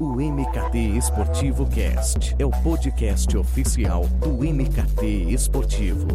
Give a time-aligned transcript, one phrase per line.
[0.00, 6.06] O MKT Esportivo Cast é o podcast oficial do MKT Esportivo.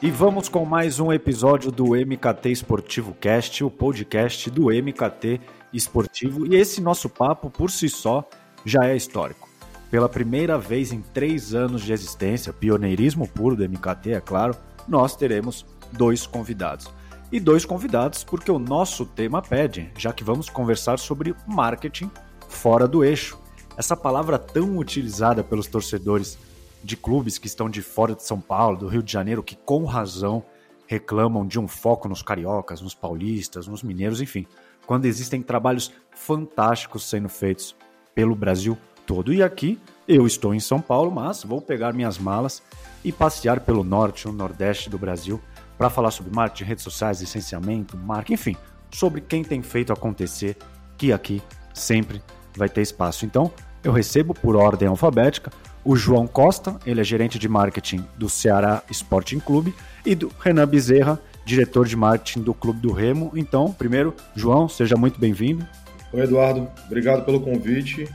[0.00, 5.40] E vamos com mais um episódio do MKT Esportivo Cast, o podcast do MKT
[5.72, 6.46] Esportivo.
[6.46, 8.22] E esse nosso papo, por si só,
[8.64, 9.48] já é histórico.
[9.90, 14.54] Pela primeira vez em três anos de existência, pioneirismo puro do MKT, é claro,
[14.88, 16.90] nós teremos dois convidados.
[17.30, 22.10] E dois convidados porque o nosso tema pede, já que vamos conversar sobre marketing
[22.48, 23.38] fora do eixo.
[23.76, 26.38] Essa palavra tão utilizada pelos torcedores
[26.82, 29.84] de clubes que estão de fora de São Paulo, do Rio de Janeiro, que com
[29.84, 30.42] razão
[30.86, 34.46] reclamam de um foco nos cariocas, nos paulistas, nos mineiros, enfim,
[34.86, 37.76] quando existem trabalhos fantásticos sendo feitos
[38.14, 38.76] pelo Brasil
[39.06, 39.32] todo.
[39.32, 42.62] E aqui eu estou em São Paulo, mas vou pegar minhas malas
[43.04, 45.38] e passear pelo norte ou nordeste do Brasil
[45.76, 48.56] para falar sobre marketing, redes sociais, licenciamento, marca, enfim,
[48.90, 50.56] sobre quem tem feito acontecer,
[50.96, 51.42] que aqui
[51.74, 52.22] sempre
[52.56, 53.26] vai ter espaço.
[53.26, 53.52] Então,
[53.84, 55.52] eu recebo por ordem alfabética
[55.84, 60.66] o João Costa, ele é gerente de marketing do Ceará Sporting Clube, e do Renan
[60.66, 63.30] Bezerra, diretor de marketing do Clube do Remo.
[63.34, 65.66] Então, primeiro, João, seja muito bem-vindo.
[66.12, 68.08] Oi, Eduardo, obrigado pelo convite.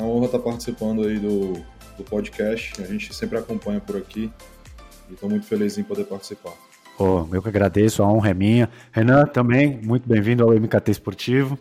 [0.00, 1.52] É uma honra estar participando aí do,
[1.98, 2.80] do podcast.
[2.80, 4.32] A gente sempre acompanha por aqui
[5.10, 6.54] e estou muito feliz em poder participar.
[6.98, 8.70] Oh, eu que agradeço, a honra é minha.
[8.92, 11.58] Renan, também, muito bem-vindo ao MKT Esportivo.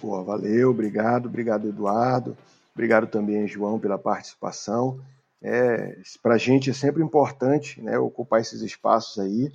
[0.00, 2.36] Pô, valeu, obrigado, obrigado, Eduardo.
[2.72, 5.00] Obrigado também, João, pela participação.
[5.42, 9.50] É, Para a gente é sempre importante né, ocupar esses espaços aí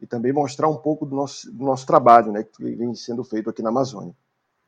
[0.00, 3.50] e também mostrar um pouco do nosso, do nosso trabalho né, que vem sendo feito
[3.50, 4.14] aqui na Amazônia.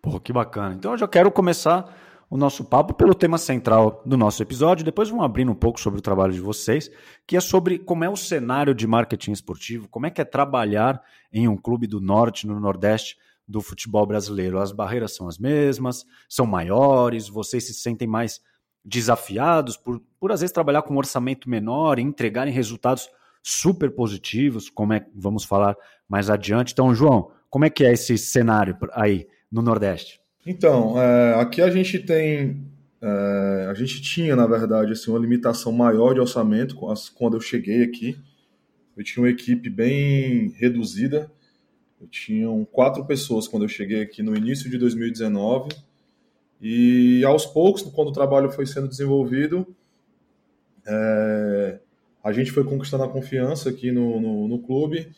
[0.03, 0.75] Pô, que bacana.
[0.75, 1.89] Então eu já quero começar
[2.33, 4.83] o nosso papo pelo tema central do nosso episódio.
[4.83, 6.91] Depois vamos abrir um pouco sobre o trabalho de vocês,
[7.27, 11.03] que é sobre como é o cenário de marketing esportivo, como é que é trabalhar
[11.31, 14.59] em um clube do norte, no nordeste do futebol brasileiro.
[14.59, 18.41] As barreiras são as mesmas, são maiores, vocês se sentem mais
[18.83, 23.11] desafiados por, por às vezes trabalhar com um orçamento menor e entregarem resultados
[23.43, 25.77] super positivos, como é vamos falar
[26.09, 26.73] mais adiante.
[26.73, 30.22] Então, João, como é que é esse cenário aí no Nordeste?
[30.45, 32.67] Então, é, aqui a gente tem.
[33.01, 36.77] É, a gente tinha, na verdade, assim, uma limitação maior de orçamento
[37.15, 38.19] quando eu cheguei aqui.
[38.97, 41.31] Eu tinha uma equipe bem reduzida.
[42.01, 45.71] Eu tinha quatro pessoas quando eu cheguei aqui no início de 2019.
[46.61, 49.67] E aos poucos, quando o trabalho foi sendo desenvolvido,
[50.87, 51.79] é,
[52.23, 55.11] a gente foi conquistando a confiança aqui no, no, no, clube.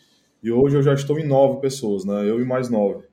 [0.42, 2.28] E hoje eu já estou em nove pessoas, né?
[2.28, 3.04] Eu e mais nove.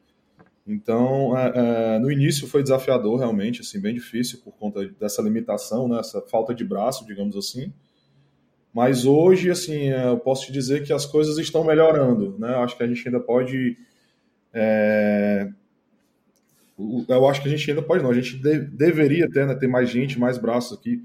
[0.72, 1.52] Então, é,
[1.96, 6.22] é, no início foi desafiador, realmente, assim, bem difícil por conta dessa limitação, né, essa
[6.22, 7.74] falta de braço, digamos assim.
[8.74, 12.56] Mas hoje, assim, é, eu posso te dizer que as coisas estão melhorando, né?
[12.56, 13.78] Acho que a gente ainda pode.
[14.54, 15.50] É...
[17.09, 18.09] Eu acho que a gente ainda pode, não.
[18.09, 21.03] A gente de, deveria ter, né, ter mais gente, mais braços aqui,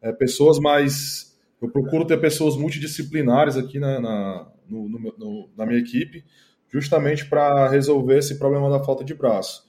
[0.00, 1.36] é, pessoas mais.
[1.60, 6.24] Eu procuro ter pessoas multidisciplinares aqui na, na, no, no, na minha equipe
[6.70, 9.68] justamente para resolver esse problema da falta de braço.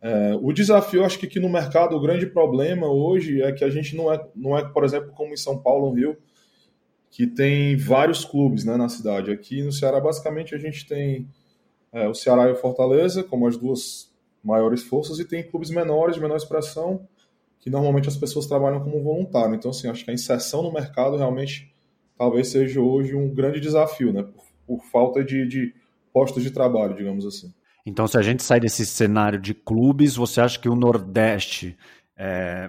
[0.00, 3.70] É, o desafio, acho que aqui no mercado, o grande problema hoje é que a
[3.70, 6.16] gente não é, não é, por exemplo, como em São Paulo, no Rio,
[7.10, 9.30] que tem vários clubes né, na cidade.
[9.30, 11.28] Aqui no Ceará, basicamente, a gente tem
[11.92, 16.14] é, o Ceará e o Fortaleza como as duas maiores forças, e tem clubes menores,
[16.14, 17.06] de menor expressão,
[17.58, 19.54] que normalmente as pessoas trabalham como voluntário.
[19.54, 21.74] Então, assim, acho que a inserção no mercado realmente
[22.16, 25.74] talvez seja hoje um grande desafio, né, por, por falta de, de
[26.18, 27.54] postos de trabalho, digamos assim.
[27.86, 31.76] Então, se a gente sai desse cenário de clubes, você acha que o Nordeste
[32.16, 32.68] é,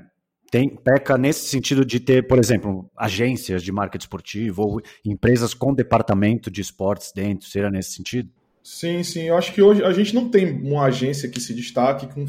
[0.52, 5.74] tem, peca nesse sentido de ter, por exemplo, agências de marketing esportivo ou empresas com
[5.74, 8.30] departamento de esportes dentro, seria nesse sentido?
[8.64, 9.24] Sim, sim.
[9.24, 12.28] Eu acho que hoje a gente não tem uma agência que se destaque, com,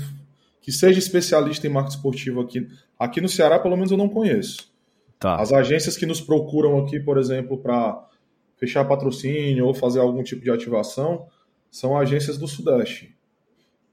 [0.63, 2.67] que seja especialista em marketing esportivo aqui.
[2.99, 4.71] Aqui no Ceará, pelo menos, eu não conheço.
[5.19, 5.37] Tá.
[5.37, 8.09] As agências que nos procuram aqui, por exemplo, para
[8.61, 11.27] fechar patrocínio ou fazer algum tipo de ativação
[11.71, 13.17] são agências do Sudeste.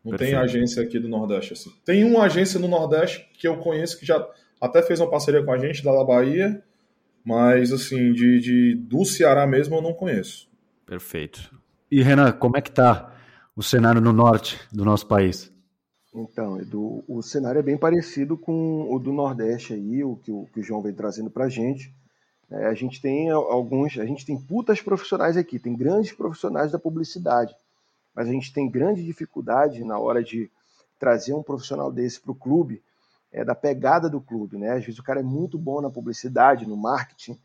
[0.04, 0.31] Não Perfeito.
[0.31, 1.72] tem agência aqui do Nordeste assim.
[1.86, 4.28] Tem uma agência no Nordeste que eu conheço que já
[4.60, 6.62] até fez uma parceria com a gente da La Bahia,
[7.24, 10.50] mas assim, de, de do Ceará mesmo eu não conheço.
[10.86, 11.56] Perfeito.
[11.90, 13.14] E Renan, como é que tá
[13.56, 15.52] o cenário no norte do nosso país?
[16.14, 20.48] Então, Edu, o cenário é bem parecido com o do Nordeste aí, o que o,
[20.52, 21.94] que o João vem trazendo para a gente.
[22.50, 26.80] É, a gente tem alguns, a gente tem putas profissionais aqui, tem grandes profissionais da
[26.80, 27.54] publicidade,
[28.16, 30.50] mas a gente tem grande dificuldade na hora de
[30.98, 32.82] trazer um profissional desse para o clube,
[33.32, 34.72] é, da pegada do clube, né?
[34.72, 37.38] Às vezes o cara é muito bom na publicidade, no marketing,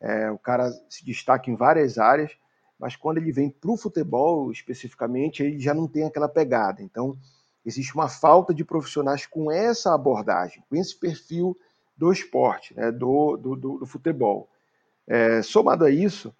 [0.00, 2.32] é, o cara se destaca em várias áreas,
[2.78, 6.82] mas quando ele vem para o futebol especificamente, ele já não tem aquela pegada.
[6.82, 7.16] Então,
[7.64, 11.56] existe uma falta de profissionais com essa abordagem, com esse perfil
[11.96, 14.48] do esporte, né, do, do, do, do futebol.
[15.10, 16.32] É, somado a isso,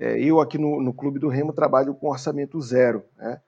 [0.00, 3.04] é, eu aqui no, no, Clube do Remo trabalho com orçamento zero.
[3.16, 3.40] Né?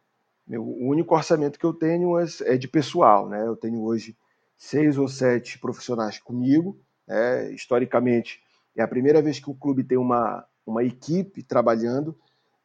[0.47, 3.29] Meu, o único orçamento que eu tenho é, é de pessoal.
[3.29, 3.45] Né?
[3.45, 4.17] Eu tenho hoje
[4.57, 6.79] seis ou sete profissionais comigo.
[7.09, 7.51] Né?
[7.51, 8.41] Historicamente,
[8.77, 12.17] é a primeira vez que o clube tem uma, uma equipe trabalhando.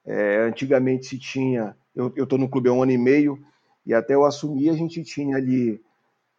[0.06, 3.44] É, antigamente se tinha, eu estou no clube há um ano e meio,
[3.84, 5.82] e até eu assumir a gente tinha ali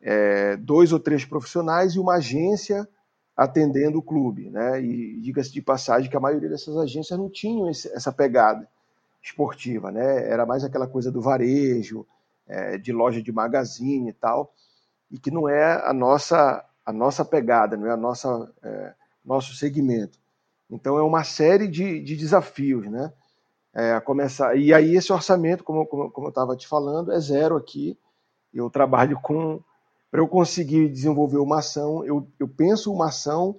[0.00, 2.88] é, dois ou três profissionais e uma agência
[3.36, 4.50] atendendo o clube.
[4.50, 4.82] Né?
[4.82, 8.68] E diga-se de passagem que a maioria dessas agências não tinham esse, essa pegada
[9.22, 10.28] esportiva, né?
[10.28, 12.06] era mais aquela coisa do varejo,
[12.46, 14.52] é, de loja de magazine e tal,
[15.10, 18.94] e que não é a nossa, a nossa pegada, não é a nossa é,
[19.24, 20.18] nosso segmento.
[20.70, 23.12] Então é uma série de, de desafios, né?
[23.72, 27.56] É, começar e aí esse orçamento, como, como, como eu estava te falando, é zero
[27.56, 27.98] aqui.
[28.52, 29.60] Eu trabalho com
[30.14, 33.58] para eu conseguir desenvolver uma ação, eu, eu penso uma ação,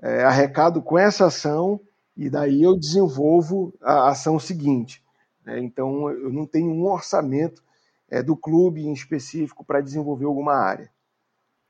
[0.00, 1.80] é, arrecado com essa ação
[2.16, 5.02] e daí eu desenvolvo a ação seguinte.
[5.44, 5.58] Né?
[5.58, 7.64] Então eu não tenho um orçamento
[8.08, 10.88] é, do clube em específico para desenvolver alguma área.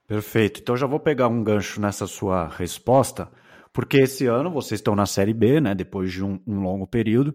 [0.07, 0.61] Perfeito.
[0.61, 3.31] Então já vou pegar um gancho nessa sua resposta,
[3.73, 5.75] porque esse ano vocês estão na Série B, né?
[5.75, 7.35] Depois de um, um longo período.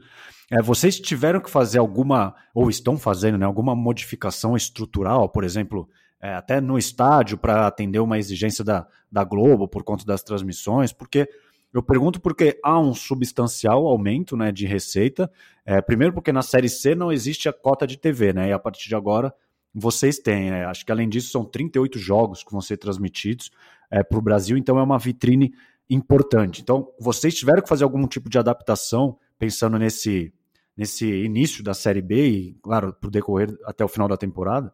[0.52, 5.90] É, vocês tiveram que fazer alguma, ou estão fazendo, né, alguma modificação estrutural, por exemplo,
[6.24, 10.94] é, até no estádio, para atender uma exigência da, da Globo por conta das transmissões,
[10.94, 11.28] porque
[11.74, 15.30] eu pergunto porque há um substancial aumento né, de receita.
[15.66, 18.50] É, primeiro, porque na Série C não existe a cota de TV, né?
[18.50, 19.34] E a partir de agora
[19.74, 20.50] vocês têm.
[20.50, 20.66] Né?
[20.66, 23.52] Acho que além disso são 38 jogos que vão ser transmitidos
[23.92, 25.54] é, para o Brasil, então é uma vitrine
[25.90, 26.62] importante.
[26.62, 30.32] Então, vocês tiveram que fazer algum tipo de adaptação pensando nesse,
[30.78, 34.74] nesse início da Série B e, claro, para o decorrer até o final da temporada?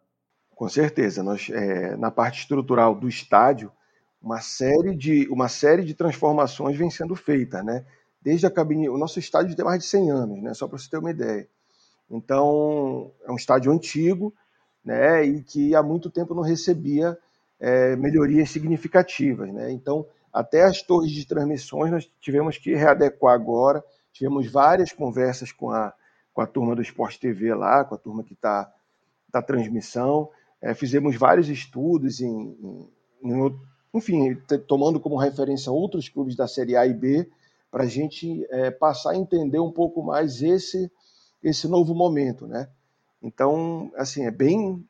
[0.59, 1.23] Com certeza.
[1.23, 3.71] Nós, é, na parte estrutural do estádio,
[4.21, 7.85] uma série de, uma série de transformações vem sendo feita, né?
[8.21, 10.53] Desde a cabine, o nosso estádio tem mais de 100 anos, né?
[10.53, 11.47] Só para você ter uma ideia.
[12.11, 14.33] Então, é um estádio antigo,
[14.83, 17.17] né, e que há muito tempo não recebia
[17.57, 19.49] é, melhorias significativas.
[19.53, 19.71] Né?
[19.71, 25.71] Então, até as torres de transmissões nós tivemos que readequar agora, tivemos várias conversas com
[25.71, 25.93] a,
[26.33, 28.69] com a turma do Esporte TV lá, com a turma que está
[29.31, 30.29] da transmissão,
[30.61, 32.89] é, fizemos vários estudos, em, em,
[33.23, 33.59] em,
[33.93, 34.35] enfim,
[34.67, 37.29] tomando como referência outros clubes da Série A e B,
[37.71, 40.91] para a gente é, passar a entender um pouco mais esse,
[41.41, 42.69] esse novo momento, né?
[43.21, 44.83] Então, assim, é bem,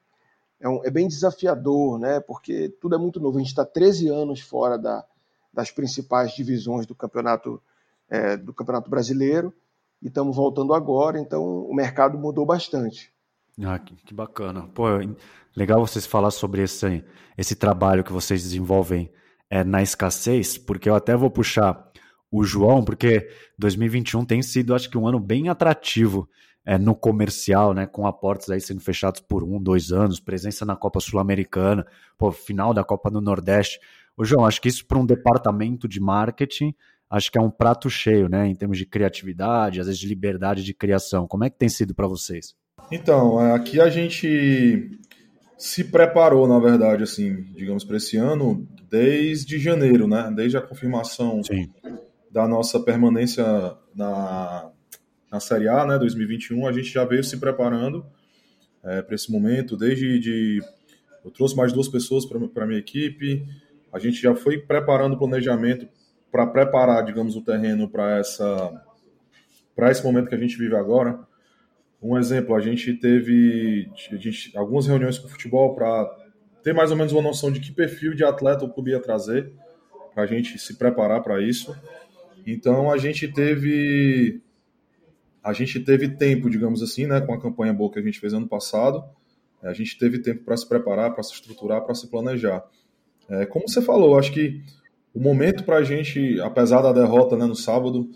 [0.59, 2.19] é, um, é bem desafiador, né?
[2.19, 3.37] Porque tudo é muito novo.
[3.37, 5.05] A gente está 13 anos fora da,
[5.53, 7.61] das principais divisões do campeonato,
[8.09, 9.53] é, do campeonato brasileiro
[10.01, 13.11] e estamos voltando agora, então o mercado mudou bastante.
[13.63, 14.67] Ah, que, bacana.
[14.73, 14.85] Pô,
[15.55, 17.03] legal vocês falar sobre esse,
[17.37, 19.11] esse trabalho que vocês desenvolvem
[19.49, 21.89] é, na escassez, porque eu até vou puxar
[22.31, 26.29] o João, porque 2021 tem sido, acho que, um ano bem atrativo
[26.65, 30.75] é, no comercial, né, com aportes aí sendo fechados por um, dois anos, presença na
[30.75, 31.85] Copa Sul-Americana,
[32.33, 33.79] final da Copa do Nordeste.
[34.15, 36.73] Ô, João, acho que isso para um departamento de marketing,
[37.09, 40.63] acho que é um prato cheio, né, em termos de criatividade, às vezes de liberdade
[40.63, 41.27] de criação.
[41.27, 42.55] Como é que tem sido para vocês?
[42.91, 44.99] Então, é, aqui a gente
[45.57, 50.31] se preparou, na verdade, assim, digamos, para esse ano, desde janeiro, né?
[50.35, 51.69] Desde a confirmação Sim.
[52.31, 53.45] da nossa permanência
[53.93, 54.71] na,
[55.31, 58.05] na Série A, né, 2021, a gente já veio se preparando
[58.83, 60.61] é, para esse momento, desde de,
[61.23, 63.45] eu trouxe mais duas pessoas para a minha equipe,
[63.91, 65.87] a gente já foi preparando o planejamento
[66.31, 68.85] para preparar, digamos, o terreno para essa
[69.75, 71.19] para esse momento que a gente vive agora.
[72.01, 76.09] Um exemplo, a gente teve a gente, algumas reuniões com o futebol para
[76.63, 79.51] ter mais ou menos uma noção de que perfil de atleta o clube ia trazer,
[80.13, 81.75] para a gente se preparar para isso.
[82.45, 84.41] Então a gente teve
[85.43, 88.33] a gente teve tempo, digamos assim, né, com a campanha boa que a gente fez
[88.33, 89.03] ano passado,
[89.63, 92.63] a gente teve tempo para se preparar, para se estruturar, para se planejar.
[93.29, 94.61] É, como você falou, acho que
[95.13, 98.09] o momento para a gente, apesar da derrota né, no sábado,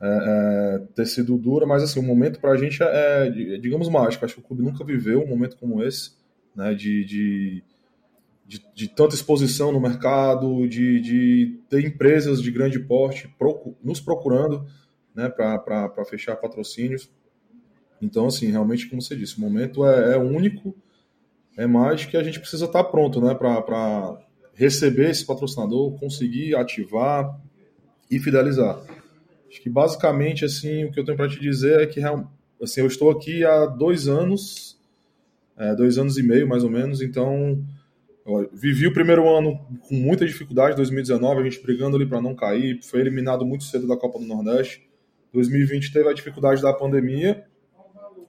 [0.00, 3.88] é, é, ter sido dura, mas assim, o momento para a gente é, é, digamos,
[3.88, 4.24] mágico.
[4.24, 6.12] Acho que o clube nunca viveu um momento como esse,
[6.54, 7.64] né, de, de,
[8.46, 13.34] de, de tanta exposição no mercado, de, de ter empresas de grande porte
[13.82, 14.66] nos procurando
[15.14, 17.10] né, para fechar patrocínios.
[18.00, 20.76] Então, assim, realmente, como você disse, o momento é, é único,
[21.56, 24.18] é mais que a gente precisa estar tá pronto né, para
[24.52, 27.40] receber esse patrocinador, conseguir ativar
[28.10, 28.78] e fidelizar.
[29.48, 32.00] Acho que basicamente assim o que eu tenho para te dizer é que
[32.62, 34.78] assim, eu estou aqui há dois anos,
[35.56, 37.64] é, dois anos e meio mais ou menos, então
[38.52, 42.82] vivi o primeiro ano com muita dificuldade, 2019, a gente brigando ali para não cair,
[42.82, 44.84] foi eliminado muito cedo da Copa do Nordeste.
[45.32, 47.44] 2020 teve a dificuldade da pandemia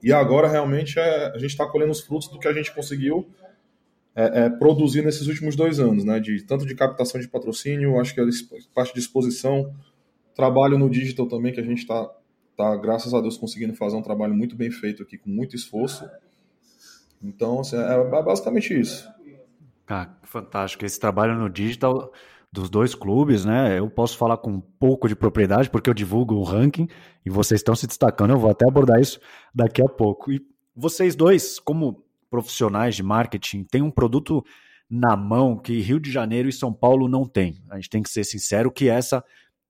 [0.02, 3.28] e agora realmente é, a gente está colhendo os frutos do que a gente conseguiu
[4.14, 6.20] é, é, produzir nesses últimos dois anos, né?
[6.20, 8.26] De tanto de captação de patrocínio, acho que a
[8.74, 9.72] parte de exposição,
[10.38, 12.08] trabalho no digital também que a gente está
[12.56, 16.08] tá, graças a Deus conseguindo fazer um trabalho muito bem feito aqui com muito esforço.
[17.20, 19.08] Então, assim, é, é basicamente isso.
[19.88, 20.86] Ah, fantástico.
[20.86, 22.12] Esse trabalho no digital
[22.52, 23.80] dos dois clubes, né?
[23.80, 26.86] Eu posso falar com um pouco de propriedade, porque eu divulgo o ranking
[27.26, 28.30] e vocês estão se destacando.
[28.30, 29.18] Eu vou até abordar isso
[29.52, 30.30] daqui a pouco.
[30.30, 30.40] E
[30.74, 34.44] vocês dois, como profissionais de marketing, têm um produto
[34.88, 37.60] na mão que Rio de Janeiro e São Paulo não têm.
[37.68, 39.24] A gente tem que ser sincero que essa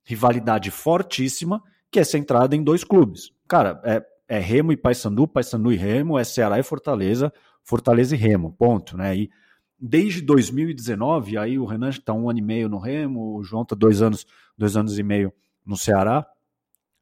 [0.09, 3.31] rivalidade fortíssima que é centrada em dois clubes.
[3.47, 7.31] Cara, é, é Remo e Paysandu, Paysandu e Remo, é Ceará e Fortaleza,
[7.63, 9.15] Fortaleza e Remo, ponto, né?
[9.15, 9.31] E
[9.79, 13.77] desde 2019, aí o Renan está um ano e meio no Remo, o João está
[13.77, 15.31] dois anos, dois anos e meio
[15.65, 16.27] no Ceará.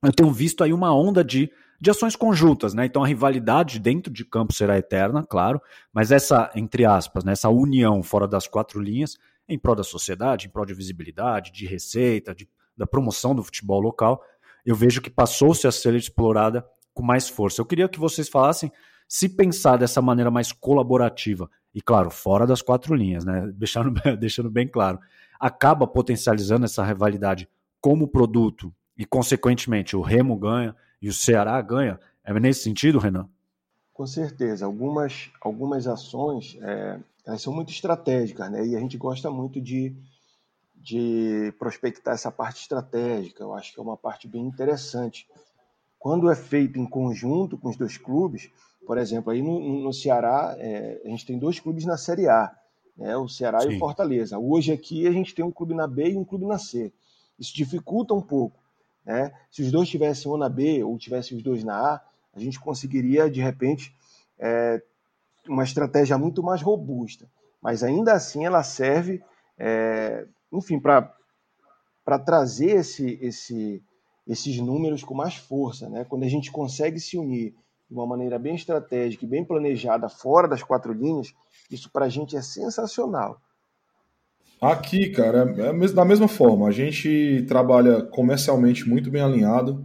[0.02, 1.48] Eu tenho visto aí uma onda de,
[1.80, 2.86] de ações conjuntas, né?
[2.86, 7.48] Então a rivalidade dentro de campo será eterna, claro, mas essa, entre aspas, né, essa
[7.48, 9.16] união fora das quatro linhas,
[9.48, 13.80] em prol da sociedade, em prol de visibilidade, de receita, de, da promoção do futebol
[13.80, 14.22] local,
[14.64, 17.60] eu vejo que passou-se a ser explorada com mais força.
[17.60, 18.70] Eu queria que vocês falassem
[19.08, 23.50] se pensar dessa maneira mais colaborativa, e claro, fora das quatro linhas, né?
[23.54, 24.98] Deixando, deixando bem claro,
[25.38, 27.48] acaba potencializando essa rivalidade
[27.80, 32.00] como produto e, consequentemente, o Remo ganha e o Ceará ganha.
[32.24, 33.28] É nesse sentido, Renan?
[33.92, 34.66] Com certeza.
[34.66, 38.66] Algumas, algumas ações é, elas são muito estratégicas, né?
[38.66, 39.94] E a gente gosta muito de,
[40.86, 43.42] de prospectar essa parte estratégica.
[43.42, 45.28] Eu acho que é uma parte bem interessante.
[45.98, 48.48] Quando é feito em conjunto com os dois clubes,
[48.86, 52.54] por exemplo, aí no, no Ceará, é, a gente tem dois clubes na Série A,
[52.96, 53.72] né, o Ceará Sim.
[53.72, 54.38] e o Fortaleza.
[54.38, 56.92] Hoje aqui a gente tem um clube na B e um clube na C.
[57.36, 58.56] Isso dificulta um pouco.
[59.04, 59.34] Né?
[59.50, 62.00] Se os dois tivessem um na B ou tivessem os dois na A,
[62.32, 63.92] a gente conseguiria, de repente,
[64.38, 64.80] é,
[65.48, 67.28] uma estratégia muito mais robusta.
[67.60, 69.20] Mas ainda assim ela serve,
[69.58, 73.82] é, enfim, para trazer esse, esse,
[74.26, 75.88] esses números com mais força.
[75.88, 76.04] Né?
[76.08, 77.54] Quando a gente consegue se unir
[77.88, 81.32] de uma maneira bem estratégica e bem planejada fora das quatro linhas,
[81.70, 83.40] isso para a gente é sensacional.
[84.60, 86.66] Aqui, cara, é da mesma forma.
[86.66, 89.84] A gente trabalha comercialmente muito bem alinhado.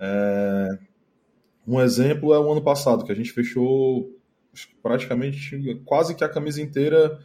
[0.00, 0.68] É...
[1.66, 4.08] Um exemplo é o ano passado, que a gente fechou
[4.82, 7.18] praticamente quase que a camisa inteira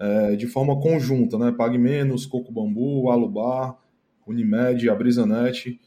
[0.00, 1.52] é, de forma conjunta, né?
[1.52, 3.78] Pague Menos, Coco Bambu, Alubar,
[4.26, 5.78] Unimed, a Brisanet.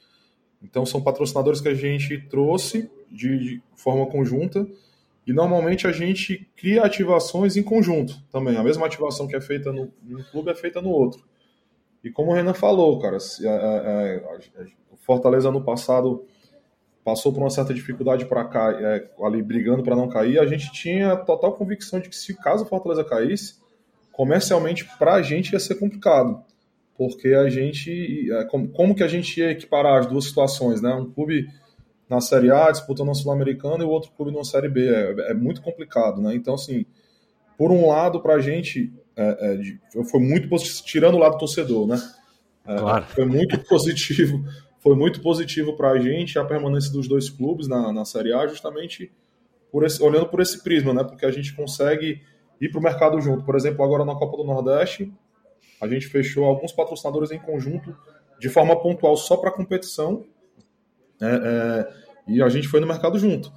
[0.61, 4.67] Então são patrocinadores que a gente trouxe de, de forma conjunta
[5.25, 8.55] e normalmente a gente cria ativações em conjunto também.
[8.55, 9.91] A mesma ativação que é feita no,
[10.31, 11.23] clube é feita no outro.
[12.03, 14.23] E como o Renan falou, cara, se, é, é,
[14.57, 16.25] é, o Fortaleza no passado
[17.03, 21.15] passou por uma certa dificuldade para é, ali brigando para não cair, a gente tinha
[21.15, 23.62] total convicção de que se caso o Fortaleza caísse,
[24.13, 26.41] comercialmente para a gente ia ser complicado,
[26.95, 30.93] porque a gente, é, como, como que a gente ia equiparar as duas situações, né?
[30.93, 31.49] Um clube
[32.07, 34.87] na Série A, disputando a Sul-Americana, e o outro clube na Série B.
[34.87, 36.35] É, é, muito complicado, né?
[36.35, 36.85] Então, assim,
[37.57, 41.87] por um lado, para a gente, é, é, foi muito positivo, tirando o lado torcedor,
[41.87, 42.01] né?
[42.67, 43.05] É, claro.
[43.05, 44.45] Foi muito positivo,
[44.79, 48.45] foi muito positivo para a gente a permanência dos dois clubes na, na Série A,
[48.45, 49.11] justamente
[49.71, 51.03] por esse, olhando por esse prisma, né?
[51.03, 52.21] Porque a gente consegue
[52.65, 53.43] ir para o mercado junto.
[53.43, 55.11] Por exemplo, agora na Copa do Nordeste,
[55.81, 57.95] a gente fechou alguns patrocinadores em conjunto
[58.39, 60.25] de forma pontual só para competição.
[61.21, 61.93] É, é,
[62.27, 63.51] e a gente foi no mercado junto.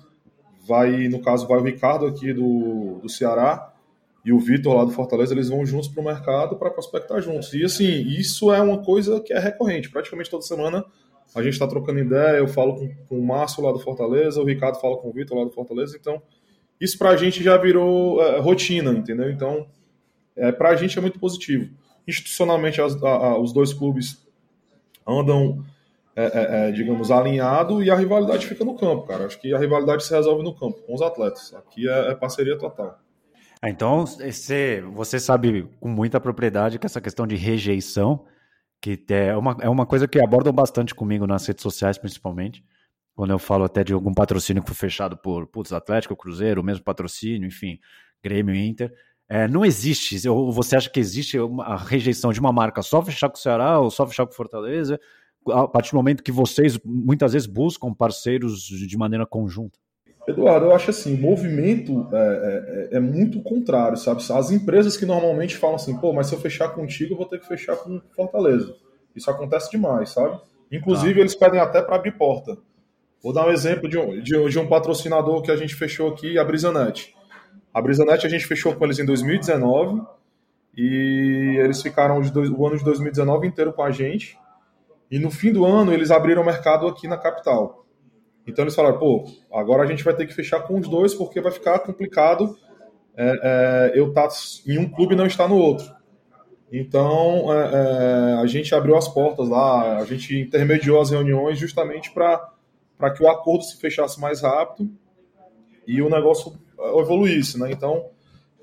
[0.67, 3.73] Vai, no caso, vai o Ricardo aqui do, do Ceará
[4.25, 7.53] e o Vitor lá do Fortaleza, eles vão juntos para o mercado para prospectar juntos.
[7.55, 9.89] E assim, isso é uma coisa que é recorrente.
[9.89, 10.85] Praticamente toda semana
[11.33, 14.45] a gente está trocando ideia, eu falo com, com, o Márcio lá do Fortaleza, o
[14.45, 16.21] Ricardo fala com o Vitor lá do Fortaleza, então
[16.81, 19.31] isso para a gente já virou é, rotina, entendeu?
[19.31, 19.67] Então,
[20.37, 21.71] é, para a gente é muito positivo.
[22.07, 24.25] Institucionalmente, as, a, a, os dois clubes
[25.07, 25.65] andam
[26.17, 29.27] é, digamos, alinhado e a rivalidade fica no campo, cara.
[29.27, 31.53] Acho que a rivalidade se resolve no campo, com os atletas.
[31.55, 32.99] Aqui é, é parceria total.
[33.63, 38.25] É, então, você, você sabe com muita propriedade que essa questão de rejeição,
[38.81, 42.65] que é uma, é uma coisa que abordam bastante comigo nas redes sociais, principalmente,
[43.17, 46.65] quando eu falo até de algum patrocínio que foi fechado por putz, Atlético, Cruzeiro, o
[46.65, 47.81] mesmo patrocínio, enfim,
[48.23, 48.93] Grêmio Inter.
[49.29, 53.29] É, não existe, ou você acha que existe a rejeição de uma marca só fechar
[53.29, 55.01] com o Ceará ou só fechar com o Fortaleza?
[55.53, 59.79] a partir do momento que vocês muitas vezes buscam parceiros de maneira conjunta?
[60.27, 64.21] Eduardo, eu acho assim, o movimento é, é, é, muito contrário, sabe?
[64.33, 67.39] As empresas que normalmente falam assim, pô, mas se eu fechar contigo, eu vou ter
[67.39, 68.75] que fechar com Fortaleza.
[69.15, 70.37] Isso acontece demais, sabe?
[70.71, 71.21] Inclusive, tá.
[71.21, 72.59] eles pedem até para abrir porta.
[73.27, 76.39] Vou dar um exemplo de um, de, de um patrocinador que a gente fechou aqui,
[76.39, 77.13] a Brisanet.
[77.75, 80.01] A Brisanet a gente fechou com eles em 2019
[80.77, 84.39] e eles ficaram dois, o ano de 2019 inteiro com a gente.
[85.11, 87.85] E no fim do ano, eles abriram o mercado aqui na capital.
[88.47, 91.41] Então eles falaram, pô, agora a gente vai ter que fechar com os dois porque
[91.41, 92.57] vai ficar complicado
[93.17, 94.35] é, é, eu estar tá
[94.69, 95.93] em um clube e não estar no outro.
[96.71, 102.13] Então é, é, a gente abriu as portas lá, a gente intermediou as reuniões justamente
[102.13, 102.55] para
[103.15, 104.91] que o acordo se fechasse mais rápido
[105.87, 106.53] e o negócio
[106.99, 107.71] evoluísse, né?
[107.71, 108.11] Então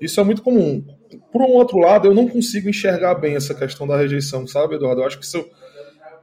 [0.00, 0.84] isso é muito comum.
[1.32, 5.00] Por um outro lado, eu não consigo enxergar bem essa questão da rejeição, sabe, Eduardo?
[5.00, 5.44] Eu acho que isso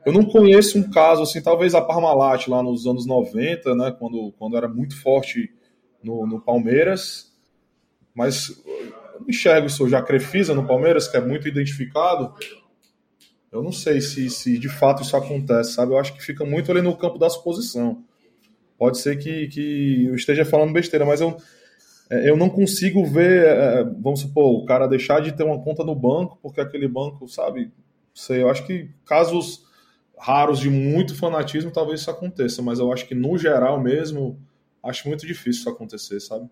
[0.06, 4.34] eu não conheço um caso assim, talvez a Parmalat lá nos anos 90, né, quando,
[4.38, 5.53] quando era muito forte
[6.03, 7.32] no, no Palmeiras,
[8.13, 8.50] mas
[9.13, 9.96] eu não enxergo isso hoje.
[9.96, 12.34] A Crefisa no Palmeiras, que é muito identificado,
[13.51, 15.91] eu não sei se, se de fato isso acontece, sabe?
[15.91, 18.03] Eu acho que fica muito ali no campo da suposição.
[18.77, 21.38] Pode ser que, que eu esteja falando besteira, mas eu,
[22.10, 25.84] é, eu não consigo ver, é, vamos supor, o cara deixar de ter uma conta
[25.84, 27.72] no banco, porque aquele banco, sabe?
[28.13, 29.65] Sei, eu acho que casos
[30.17, 34.39] raros de muito fanatismo, talvez isso aconteça, mas eu acho que no geral mesmo,
[34.84, 36.50] acho muito difícil isso acontecer, sabe?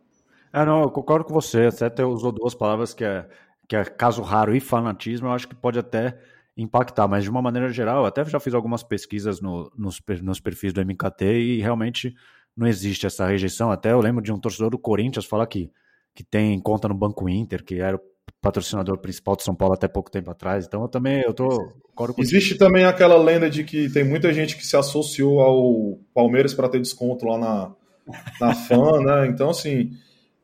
[0.52, 3.26] É, não, eu concordo com você, até usou duas palavras que é,
[3.68, 6.18] que é caso raro e fanatismo, eu acho que pode até
[6.62, 10.74] impactar, mas de uma maneira geral, até já fiz algumas pesquisas no, nos, nos perfis
[10.74, 12.14] do MKT e realmente
[12.56, 15.72] não existe essa rejeição, até eu lembro de um torcedor do Corinthians falar que,
[16.14, 18.00] que tem conta no Banco Inter, que era
[18.42, 20.66] patrocinador principal de São Paulo até pouco tempo atrás.
[20.66, 21.74] Então eu também eu tô
[22.18, 26.70] Existe também aquela lenda de que tem muita gente que se associou ao Palmeiras para
[26.70, 27.76] ter desconto lá na
[28.40, 29.28] na fã, né?
[29.28, 29.92] Então assim,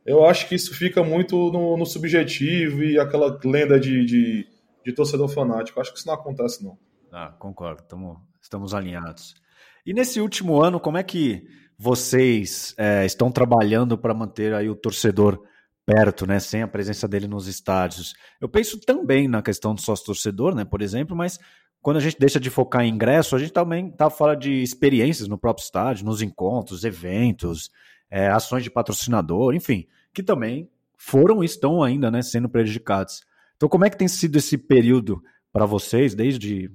[0.06, 4.48] eu acho que isso fica muito no, no subjetivo e aquela lenda de, de,
[4.86, 5.80] de, torcedor fanático.
[5.80, 6.78] Acho que isso não acontece não.
[7.12, 7.84] Ah, concordo.
[7.84, 9.36] Tamo, estamos alinhados.
[9.86, 14.76] E nesse último ano, como é que vocês é, estão trabalhando para manter aí o
[14.76, 15.42] torcedor
[15.86, 18.16] perto, né, sem a presença dele nos estádios.
[18.42, 21.38] Eu penso também na questão do sócio-torcedor, né, por exemplo, mas
[21.80, 25.28] quando a gente deixa de focar em ingresso, a gente também está falando de experiências
[25.28, 27.70] no próprio estádio, nos encontros, eventos,
[28.10, 30.68] é, ações de patrocinador, enfim, que também
[30.98, 33.22] foram e estão ainda né, sendo prejudicados.
[33.56, 36.72] Então, como é que tem sido esse período para vocês, desde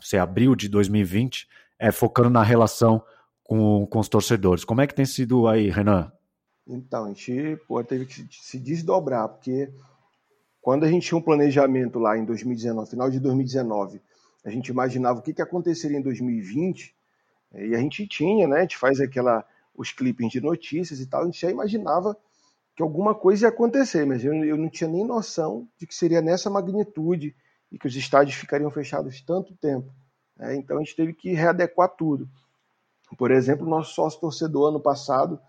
[0.00, 3.02] se abril de 2020, é, focando na relação
[3.44, 4.64] com, com os torcedores?
[4.64, 6.12] Como é que tem sido aí, Renan?
[6.66, 9.70] Então, a gente pô, teve que se desdobrar, porque
[10.60, 14.00] quando a gente tinha um planejamento lá em 2019, final de 2019,
[14.44, 16.94] a gente imaginava o que, que aconteceria em 2020,
[17.54, 18.58] e a gente tinha, né?
[18.58, 22.16] A gente faz aquela, os clipes de notícias e tal, a gente já imaginava
[22.78, 26.22] que alguma coisa ia acontecer, mas eu, eu não tinha nem noção de que seria
[26.22, 27.34] nessa magnitude
[27.72, 29.92] e que os estádios ficariam fechados tanto tempo.
[30.36, 30.54] Né?
[30.54, 32.28] Então a gente teve que readequar tudo.
[33.16, 35.40] Por exemplo, nosso sócio torcedor ano passado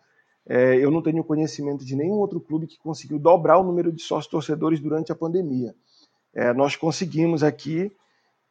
[0.43, 4.01] é, eu não tenho conhecimento de nenhum outro clube que conseguiu dobrar o número de
[4.01, 5.75] sócios torcedores durante a pandemia.
[6.33, 7.95] É, nós conseguimos aqui,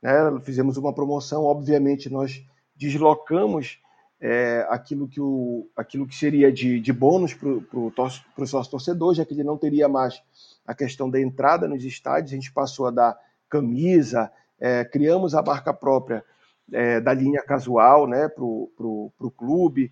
[0.01, 0.13] né,
[0.45, 3.81] fizemos uma promoção, obviamente nós deslocamos
[4.21, 9.25] é, aquilo, que o, aquilo que seria de, de bônus para o sócio torcedor, já
[9.25, 10.23] que ele não teria mais
[10.67, 15.43] a questão da entrada nos estádios, a gente passou a dar camisa, é, criamos a
[15.43, 16.25] marca própria
[16.73, 19.91] é, da linha casual né, para o clube,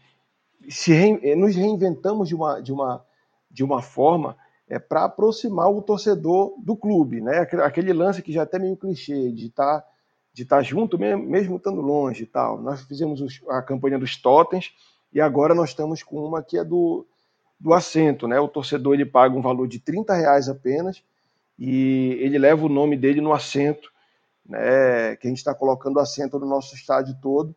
[0.68, 3.04] se re, eh, nos reinventamos de uma, de uma,
[3.50, 4.36] de uma forma
[4.68, 7.38] é, para aproximar o torcedor do clube, né?
[7.62, 9.86] Aquele lance que já é até meio clichê de estar tá,
[10.36, 12.60] de estar junto mesmo, mesmo estando longe e tal.
[12.60, 14.72] Nós fizemos os, a campanha dos totens
[15.12, 17.06] e agora nós estamos com uma que é do,
[17.58, 18.38] do assento, né?
[18.38, 21.02] O torcedor ele paga um valor de 30 reais apenas
[21.58, 23.90] e ele leva o nome dele no assento,
[24.46, 25.16] né?
[25.16, 27.56] Que a gente está colocando assento no nosso estádio todo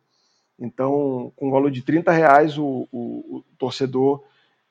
[0.60, 4.22] então, com o valor de 30 reais, o, o, o torcedor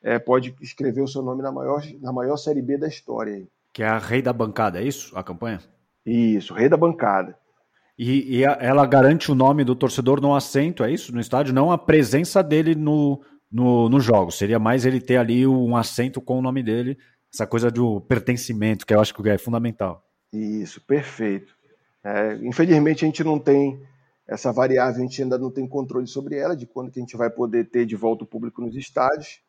[0.03, 3.43] é, pode escrever o seu nome na maior, na maior Série B da história.
[3.73, 5.59] Que é a Rei da Bancada, é isso a campanha?
[6.05, 7.35] Isso, Rei da Bancada.
[8.01, 11.13] E, e ela garante o nome do torcedor no assento, é isso?
[11.13, 14.31] No estádio, não a presença dele no, no, no jogo.
[14.31, 16.97] Seria mais ele ter ali um assento com o nome dele,
[17.33, 20.01] essa coisa do pertencimento, que eu acho que é fundamental.
[20.31, 21.53] Isso, perfeito.
[22.01, 23.77] É, infelizmente a gente não tem
[24.25, 27.17] essa variável a gente ainda não tem controle sobre ela, de quando que a gente
[27.17, 29.41] vai poder ter de volta o público nos estádios.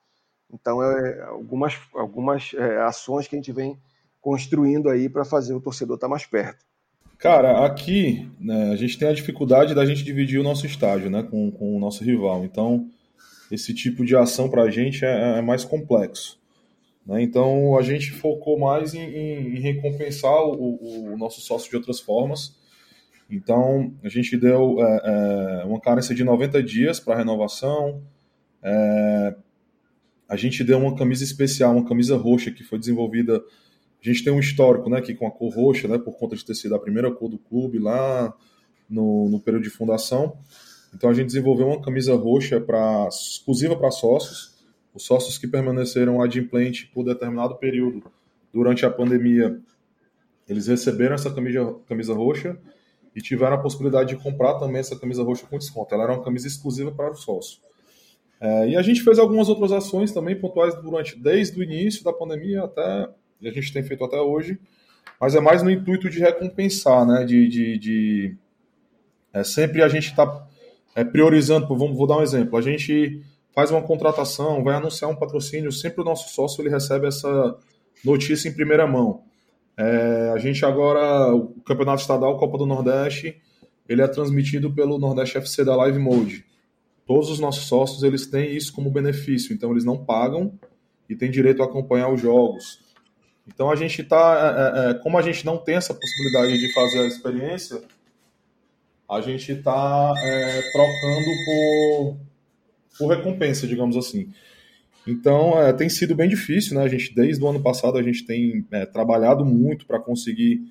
[0.52, 3.78] Então, é, algumas, algumas é, ações que a gente vem
[4.20, 6.64] construindo aí para fazer o torcedor estar tá mais perto.
[7.20, 11.22] Cara, aqui né, a gente tem a dificuldade da gente dividir o nosso estádio né,
[11.22, 12.46] com, com o nosso rival.
[12.46, 12.88] Então,
[13.52, 16.40] esse tipo de ação para a gente é, é, mais complexo.
[17.04, 17.22] Né?
[17.22, 22.00] Então, a gente focou mais em, em, em recompensar o, o, nosso sócio de outras
[22.00, 22.56] formas.
[23.30, 28.02] Então, a gente deu é, é, uma carência de 90 dias para renovação.
[28.62, 29.35] É,
[30.26, 33.42] a gente deu uma camisa especial, uma camisa roxa que foi desenvolvida
[34.02, 36.44] a gente tem um histórico, né, aqui com a cor roxa, né, por conta de
[36.44, 38.34] ter sido a primeira cor do clube lá
[38.88, 40.38] no, no período de fundação.
[40.94, 44.58] Então a gente desenvolveu uma camisa roxa para exclusiva para sócios,
[44.94, 48.02] os sócios que permaneceram adimplente por determinado período
[48.52, 49.60] durante a pandemia,
[50.48, 52.58] eles receberam essa camisa, camisa roxa
[53.14, 55.94] e tiveram a possibilidade de comprar também essa camisa roxa com desconto.
[55.94, 57.60] Ela era uma camisa exclusiva para o sócio.
[58.40, 62.12] É, e a gente fez algumas outras ações também pontuais durante desde o início da
[62.12, 63.08] pandemia até
[63.48, 64.59] a gente tem feito até hoje,
[65.20, 67.24] mas é mais no intuito de recompensar, né?
[67.24, 68.37] De, de, de
[69.33, 70.46] é, sempre a gente está
[70.94, 71.66] é, priorizando.
[71.66, 72.57] Vamos, vou dar um exemplo.
[72.57, 73.22] A gente
[73.55, 77.57] faz uma contratação, vai anunciar um patrocínio, sempre o nosso sócio ele recebe essa
[78.05, 79.22] notícia em primeira mão.
[79.76, 83.40] É, a gente agora, o Campeonato Estadual Copa do Nordeste,
[83.88, 86.44] ele é transmitido pelo Nordeste FC da Live Mode.
[87.07, 90.53] Todos os nossos sócios eles têm isso como benefício, então eles não pagam
[91.09, 92.81] e têm direito a acompanhar os jogos.
[93.46, 96.72] Então a gente está, é, é, é, como a gente não tem essa possibilidade de
[96.72, 97.83] fazer a experiência,
[99.09, 102.16] a gente está é, trocando por,
[102.98, 104.31] por recompensa, digamos assim.
[105.07, 106.85] Então é, tem sido bem difícil, né?
[106.85, 110.62] A gente desde o ano passado a gente tem é, trabalhado muito para conseguir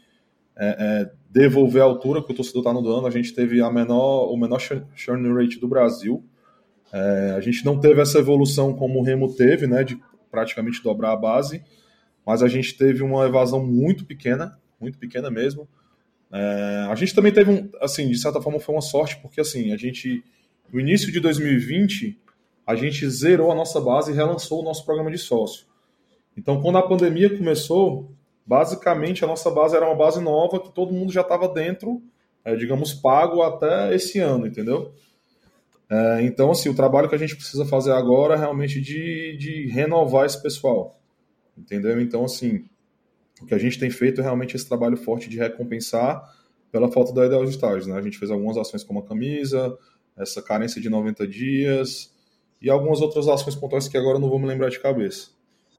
[1.30, 3.08] devolver a altura que o torcedor está no dando.
[3.08, 6.22] A gente teve a menor, o menor churn rate do Brasil.
[6.92, 9.86] a gente não teve essa evolução como o Remo teve, né?
[9.86, 9.98] De
[10.30, 11.64] praticamente dobrar a base
[12.26, 15.68] mas a gente teve uma evasão muito pequena, muito pequena mesmo.
[16.32, 19.74] É, a gente também teve um, assim, de certa forma foi uma sorte, porque assim,
[19.74, 20.24] a gente,
[20.72, 22.20] no início de 2020,
[22.66, 25.66] a gente zerou a nossa base e relançou o nosso programa de sócio.
[26.38, 28.12] Então, quando a pandemia começou,
[28.46, 32.02] basicamente a nossa base era uma base nova que todo mundo já estava dentro,
[32.46, 34.94] é, digamos, pago até esse ano, entendeu?
[35.90, 39.68] É, então, assim, o trabalho que a gente precisa fazer agora é realmente de, de
[39.72, 40.99] renovar esse pessoal
[41.60, 42.00] entendeu?
[42.00, 42.66] Então, assim,
[43.42, 46.24] o que a gente tem feito é realmente esse trabalho forte de recompensar
[46.72, 47.98] pela falta da ideal de estágios, né?
[47.98, 49.78] A gente fez algumas ações como a camisa,
[50.18, 52.14] essa carência de 90 dias
[52.62, 55.30] e algumas outras ações pontuais que agora não vou me lembrar de cabeça.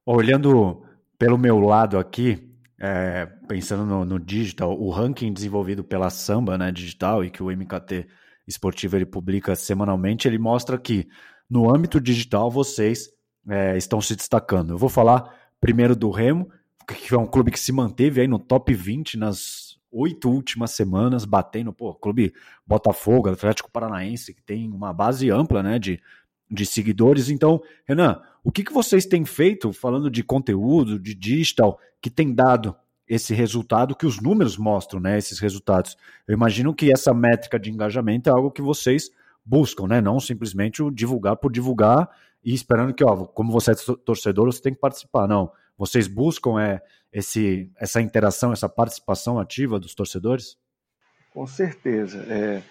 [0.04, 0.82] Olhando
[1.18, 6.72] pelo meu lado aqui, é, pensando no, no, digital, o ranking desenvolvido pela Samba, né,
[6.72, 8.06] digital, e que o MKT
[8.48, 11.06] esportivo ele publica semanalmente, ele mostra que
[11.48, 13.10] no âmbito digital vocês
[13.48, 14.72] é, estão se destacando.
[14.72, 16.50] Eu vou falar primeiro do Remo,
[16.86, 21.24] que é um clube que se manteve aí no top 20 nas oito últimas semanas,
[21.24, 22.32] batendo, pô, clube
[22.66, 26.00] Botafogo, Atlético Paranaense, que tem uma base ampla, né, de,
[26.50, 27.28] de seguidores.
[27.28, 32.32] Então, Renan, o que, que vocês têm feito, falando de conteúdo, de digital, que tem
[32.32, 32.74] dado
[33.06, 35.96] esse resultado que os números mostram, né, esses resultados?
[36.26, 39.10] Eu imagino que essa métrica de engajamento é algo que vocês
[39.44, 42.08] buscam, né, não simplesmente o divulgar por divulgar
[42.44, 43.74] e esperando que, ó, como você é
[44.04, 45.28] torcedor, você tem que participar.
[45.28, 45.52] Não.
[45.76, 50.56] Vocês buscam é, esse, essa interação, essa participação ativa dos torcedores?
[51.32, 52.18] Com certeza.
[52.28, 52.62] É,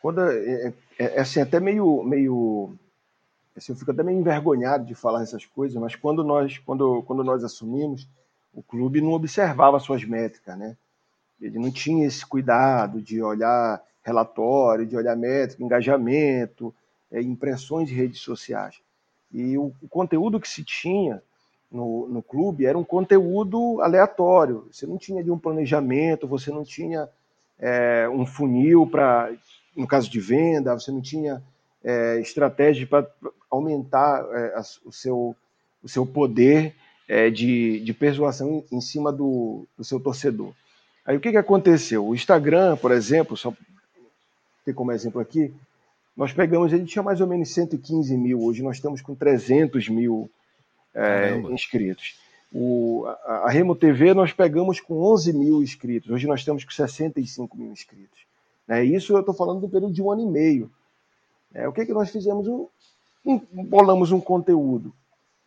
[0.00, 2.74] quando, é, é, é assim, até meio, meio
[3.56, 7.24] assim, eu fico até meio envergonhado de falar essas coisas, mas quando nós, quando, quando
[7.24, 8.08] nós assumimos,
[8.52, 10.76] o clube não observava suas métricas, né?
[11.40, 16.74] Ele não tinha esse cuidado de olhar relatório, de olhar métrica, engajamento,
[17.10, 18.80] é, impressões de redes sociais.
[19.34, 21.20] E o, o conteúdo que se tinha
[21.70, 24.68] no, no, clube era um conteúdo aleatório.
[24.70, 27.08] Você não tinha de um planejamento, você não tinha
[27.58, 29.32] é, um funil para,
[29.76, 31.42] no caso de venda, você não tinha
[31.82, 33.04] é, estratégia para
[33.50, 35.34] aumentar é, a, o, seu,
[35.82, 36.72] o seu poder
[37.08, 40.52] é, de, de persuasão em, em cima do, do, seu torcedor.
[41.04, 42.06] Aí o que, que aconteceu?
[42.06, 43.52] O Instagram, por exemplo, só
[44.64, 45.52] ter como exemplo aqui,
[46.16, 50.30] nós pegamos, ele tinha mais ou menos 115 mil, hoje nós estamos com 300 mil
[50.94, 52.18] é, inscritos.
[52.52, 56.70] O, a, a, Remo TV nós pegamos com 11 mil inscritos, hoje nós estamos com
[56.70, 58.20] 65 mil inscritos.
[58.68, 60.70] É, isso eu estou falando do período de um ano e meio.
[61.52, 62.46] É, o que, que nós fizemos?
[62.46, 62.68] Um,
[63.24, 64.92] um, bolamos um conteúdo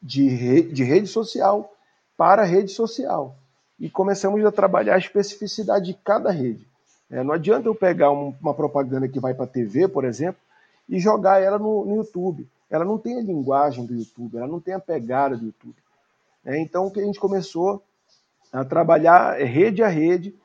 [0.01, 1.73] de, re, de rede social
[2.17, 3.35] para rede social
[3.79, 6.67] e começamos a trabalhar a especificidade de cada rede.
[7.09, 10.41] É, não adianta eu pegar um, uma propaganda que vai para a TV, por exemplo,
[10.89, 12.47] e jogar ela no, no, YouTube.
[12.69, 15.75] Ela não tem a linguagem do YouTube, ela não tem a pegada do YouTube.
[16.45, 17.83] É, então, que a gente começou
[18.51, 20.35] a trabalhar é rede a rede,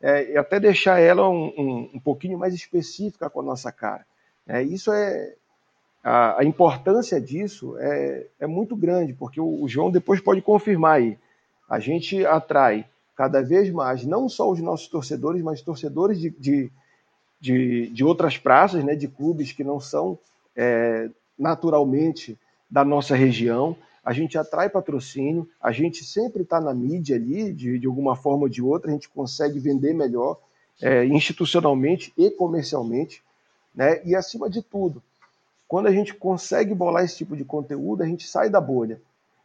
[0.00, 4.06] é, e até deixar ela um, um, um, pouquinho mais específica com a nossa cara.
[4.46, 5.34] É, isso é
[6.02, 10.96] a, a, importância disso é, é muito grande, porque o, o, João depois pode confirmar
[10.96, 11.18] aí.
[11.68, 16.72] A gente atrai cada vez mais não só os nossos torcedores, mas torcedores de, de,
[17.40, 20.18] de, de outras praças, né, de clubes que não são
[20.54, 22.38] é, naturalmente
[22.70, 27.78] da nossa região a gente atrai patrocínio, a gente sempre está na mídia ali, de,
[27.78, 30.38] de alguma forma ou de outra, a gente consegue vender melhor
[30.80, 33.22] é, institucionalmente e comercialmente,
[33.74, 34.00] né?
[34.04, 35.02] E acima de tudo,
[35.68, 39.00] quando a gente consegue bolar esse tipo de conteúdo, a gente sai da bolha.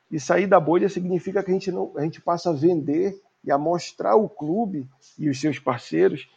[0.09, 3.51] E sair da bolha significa que a gente, não, a gente passa a vender e
[3.51, 4.87] a mostrar o clube
[5.19, 6.29] e os seus parceiros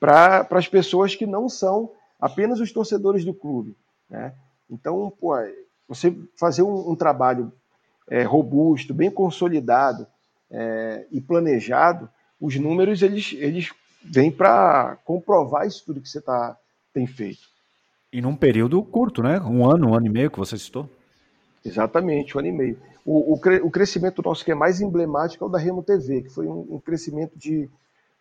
[0.00, 3.76] para as pessoas que não são apenas os torcedores do clube.
[4.08, 4.32] Né?
[4.70, 5.34] Então, pô,
[5.86, 7.52] você fazer um, um trabalho
[8.08, 10.06] é, robusto, bem consolidado
[10.50, 12.08] é, e planejado,
[12.40, 13.70] os números eles, eles
[14.02, 16.56] vêm para comprovar isso tudo que você tá,
[16.92, 17.50] tem feito.
[18.12, 19.38] E num período curto, né?
[19.40, 20.88] Um ano, um ano e meio que você citou?
[21.64, 22.78] Exatamente, um ano e meio.
[23.04, 26.30] O, o, o crescimento nosso que é mais emblemático é o da Remo TV, que
[26.30, 27.68] foi um, um crescimento de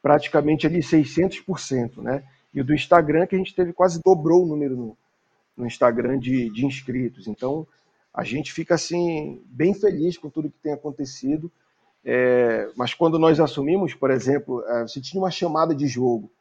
[0.02, 2.24] praticamente ali 600%, né?
[2.54, 4.98] E o do Instagram, que a gente teve quase dobrou o número no,
[5.56, 7.28] no Instagram de, de inscritos.
[7.28, 7.68] Então,
[8.14, 11.52] a gente fica assim bem feliz com tudo que tem acontecido.
[12.04, 16.32] É, mas quando nós assumimos, por exemplo, é, você tinha uma chamada de jogo.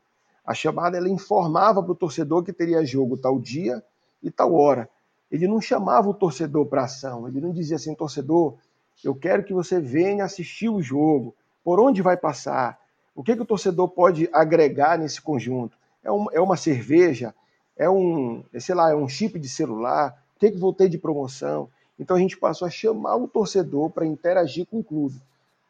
[0.44, 3.83] A chamada ela informava para o torcedor que teria jogo tal dia
[4.23, 4.88] e tal hora.
[5.31, 7.29] Ele não chamava o torcedor para ação.
[7.29, 8.57] Ele não dizia assim, torcedor,
[9.05, 11.35] eu quero que você venha assistir o jogo.
[11.62, 12.79] Por onde vai passar?
[13.18, 15.76] O que, que o torcedor pode agregar nesse conjunto?
[16.04, 17.35] É, um, é uma cerveja?
[17.78, 20.98] é um, sei lá, é um chip de celular, o que, que vou ter de
[20.98, 21.70] promoção?
[21.98, 25.20] Então a gente passou a chamar o torcedor para interagir com o clube.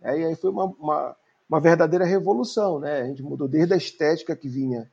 [0.03, 1.17] É, e aí foi uma, uma,
[1.49, 3.03] uma, verdadeira revolução, né?
[3.03, 4.89] A gente mudou desde a estética que vinha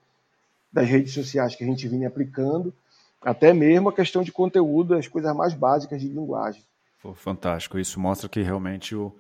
[0.71, 2.73] das redes sociais que a gente vinha aplicando,
[3.21, 6.61] até mesmo a questão de conteúdo, as coisas mais básicas de linguagem.
[7.01, 9.13] Pô, fantástico, isso mostra que realmente o,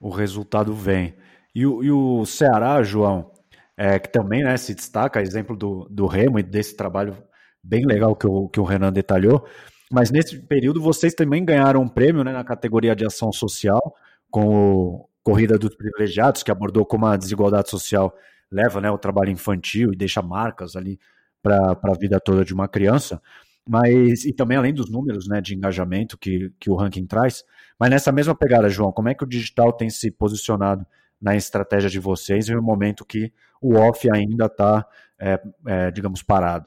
[0.00, 1.14] o resultado vem.
[1.54, 3.30] E o, e o Ceará, João,
[3.76, 7.16] é, que também né, se destaca, exemplo do, do Remo e desse trabalho
[7.62, 9.46] bem legal que o, que o Renan detalhou.
[9.90, 13.94] Mas nesse período vocês também ganharam um prêmio né, na categoria de ação social,
[14.30, 18.14] com o Corrida dos Privilegiados, que abordou como a desigualdade social
[18.50, 20.98] leva né, o trabalho infantil e deixa marcas ali
[21.42, 23.20] para a vida toda de uma criança.
[23.68, 27.44] Mas, e também além dos números né, de engajamento que, que o ranking traz.
[27.78, 30.84] Mas nessa mesma pegada, João, como é que o digital tem se posicionado
[31.22, 34.84] na estratégia de vocês em um momento que o off ainda está,
[35.18, 36.66] é, é, digamos, parado?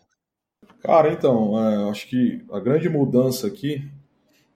[0.82, 3.92] Cara, então, é, acho que a grande mudança aqui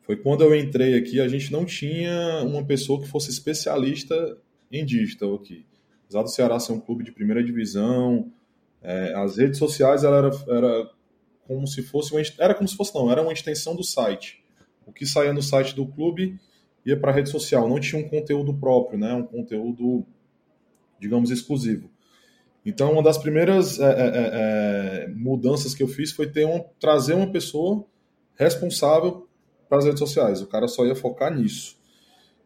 [0.03, 4.37] foi quando eu entrei aqui, a gente não tinha uma pessoa que fosse especialista
[4.71, 5.65] em digital aqui.
[6.05, 8.31] Apesar do Ceará ser um clube de primeira divisão,
[8.81, 10.89] é, as redes sociais ela era, era
[11.45, 14.43] como se fosse uma, era como se fosse não, era uma extensão do site.
[14.85, 16.39] O que saía no site do clube
[16.85, 19.13] ia para a rede social, não tinha um conteúdo próprio, né?
[19.13, 20.05] Um conteúdo,
[20.99, 21.89] digamos, exclusivo.
[22.65, 24.29] Então, uma das primeiras é, é, é,
[25.05, 27.85] é, mudanças que eu fiz foi ter um, trazer uma pessoa
[28.35, 29.27] responsável
[29.67, 30.41] para as redes sociais.
[30.41, 31.77] O cara só ia focar nisso.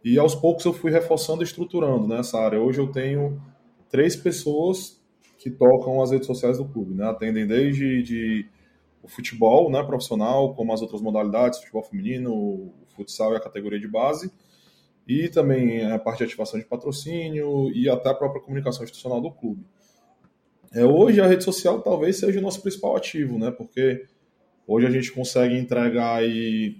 [0.03, 2.59] E aos poucos eu fui reforçando e estruturando nessa área.
[2.59, 3.41] Hoje eu tenho
[3.89, 5.01] três pessoas
[5.37, 7.05] que tocam as redes sociais do clube, né?
[7.05, 8.45] Atendem desde de
[9.01, 13.87] o futebol, né, profissional, como as outras modalidades, futebol feminino, futsal e a categoria de
[13.87, 14.31] base,
[15.07, 19.31] e também a parte de ativação de patrocínio e até a própria comunicação institucional do
[19.31, 19.65] clube.
[20.73, 23.51] É, hoje a rede social talvez seja o nosso principal ativo, né?
[23.51, 24.05] Porque
[24.65, 26.77] hoje a gente consegue entregar aí.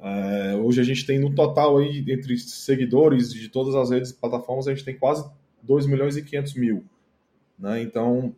[0.00, 4.14] É, hoje a gente tem no total aí, entre seguidores de todas as redes e
[4.14, 5.28] plataformas, a gente tem quase
[5.62, 6.84] 2 milhões e 500 mil.
[7.58, 7.82] Né?
[7.82, 8.34] Então,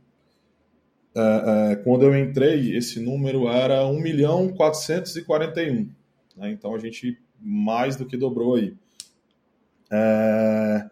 [1.15, 5.89] é, é, quando eu entrei, esse número era 1 milhão 441.
[6.41, 6.51] Né?
[6.51, 8.75] Então a gente mais do que dobrou aí.
[9.93, 10.89] É,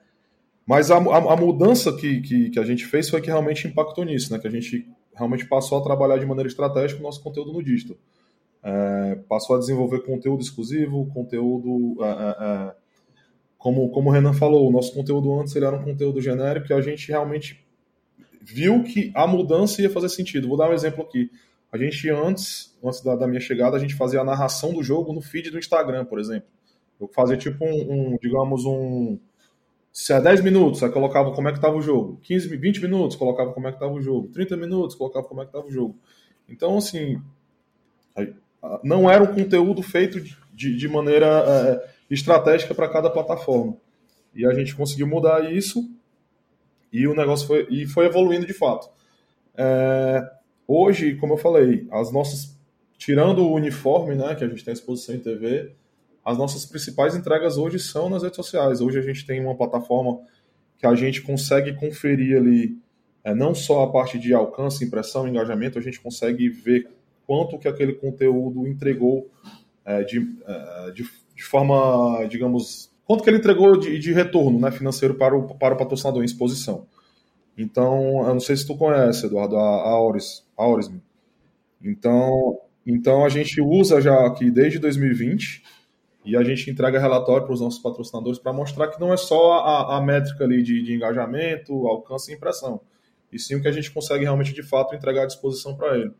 [0.66, 4.04] mas a, a, a mudança que, que, que, a gente fez foi que realmente impactou
[4.04, 4.38] nisso, né?
[4.38, 7.96] Que a gente realmente passou a trabalhar de maneira estratégica o nosso conteúdo no digital.
[8.62, 11.96] É, passou a desenvolver conteúdo exclusivo, conteúdo.
[12.04, 12.74] É, é, é,
[13.56, 16.72] como, como o Renan falou, o nosso conteúdo antes ele era um conteúdo genérico e
[16.72, 17.64] a gente realmente
[18.40, 20.48] viu que a mudança ia fazer sentido.
[20.48, 21.30] Vou dar um exemplo aqui.
[21.70, 25.12] A gente antes, antes da, da minha chegada, a gente fazia a narração do jogo
[25.12, 26.48] no feed do Instagram, por exemplo.
[27.00, 29.18] Eu fazia tipo um, um digamos, um,
[29.92, 32.18] se é 10 minutos, aí colocava como é que estava o jogo.
[32.22, 34.28] 15, 20 minutos, colocava como é que estava o jogo.
[34.28, 35.98] 30 minutos, colocava como é que estava o jogo.
[36.48, 37.20] Então, assim,
[38.82, 43.76] não era um conteúdo feito de, de maneira é, estratégica para cada plataforma.
[44.34, 45.90] E a gente conseguiu mudar isso
[46.92, 48.88] E o negócio foi, e foi evoluindo de fato.
[49.56, 50.37] É,
[50.68, 52.56] hoje, como eu falei, as nossas.
[52.96, 55.72] Tirando o uniforme, né, que a gente tem exposição em TV,
[56.24, 58.80] as nossas principais entregas hoje são nas redes sociais.
[58.80, 60.18] Hoje a gente tem uma plataforma
[60.76, 62.76] que a gente consegue conferir ali
[63.24, 66.88] é, não só a parte de alcance, impressão, engajamento, a gente consegue ver
[67.26, 69.30] quanto que aquele conteúdo entregou
[69.84, 74.70] é, de, é, de, de, forma, digamos, quanto que ele entregou de, de retorno né,
[74.70, 76.86] financeiro para o, para o patrocinador em exposição.
[77.58, 80.88] Então, eu não sei se tu conhece, Eduardo, a, Auris, Auris.
[81.82, 85.62] Então, então, a gente usa já aqui desde 2020
[86.24, 89.58] e a gente entrega relatório para os nossos patrocinadores para mostrar que não é só
[89.58, 92.80] a, a métrica ali de, de, engajamento, alcance e impressão,
[93.32, 96.12] e sim o que a gente consegue realmente, de fato, entregar à disposição para ele.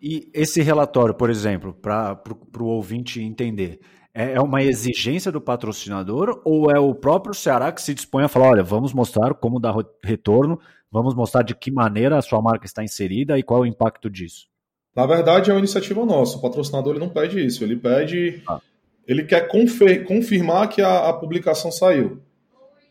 [0.00, 2.20] E esse relatório, por exemplo, para
[2.60, 3.80] o ouvinte entender,
[4.16, 8.28] é, é uma exigência do patrocinador ou é o próprio Ceará que se dispõe a
[8.28, 10.58] falar, olha, vamos mostrar como dar retorno,
[10.90, 14.08] vamos mostrar de que maneira a sua marca está inserida e qual é o impacto
[14.08, 14.48] disso?
[14.96, 16.38] Na verdade, é uma iniciativa nossa.
[16.38, 17.62] O patrocinador ele não pede isso.
[17.62, 18.42] Ele pede.
[18.48, 18.58] Ah.
[19.06, 22.22] Ele quer confirmar que a, a, publicação saiu.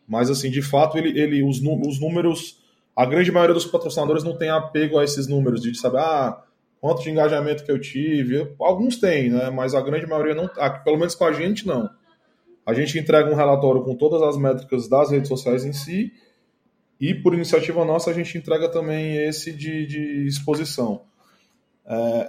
[0.07, 2.63] Mas, assim, de fato, ele, ele os, os números.
[2.95, 6.43] A grande maioria dos patrocinadores não tem apego a esses números, de saber, ah,
[6.85, 8.47] quanto de engajamento que eu tive.
[8.59, 9.49] Alguns têm, né?
[9.49, 10.47] Mas a grande maioria não.
[10.83, 11.89] Pelo menos com a gente, não.
[12.63, 16.13] A gente entrega um relatório com todas as métricas das redes sociais em si.
[17.01, 21.01] E por iniciativa nossa, a gente entrega também esse de, de exposição.
[21.87, 22.27] É,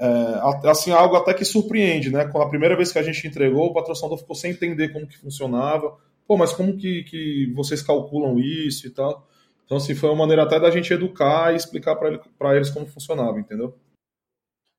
[0.64, 2.24] é, assim, algo até que surpreende, né?
[2.24, 5.18] Com a primeira vez que a gente entregou, o patrocinador ficou sem entender como que
[5.18, 5.98] funcionava.
[6.26, 9.28] Pô, mas como que, que vocês calculam isso e tal?
[9.66, 12.20] Então, assim, foi uma maneira até da gente educar e explicar para ele,
[12.56, 13.76] eles como funcionava, entendeu?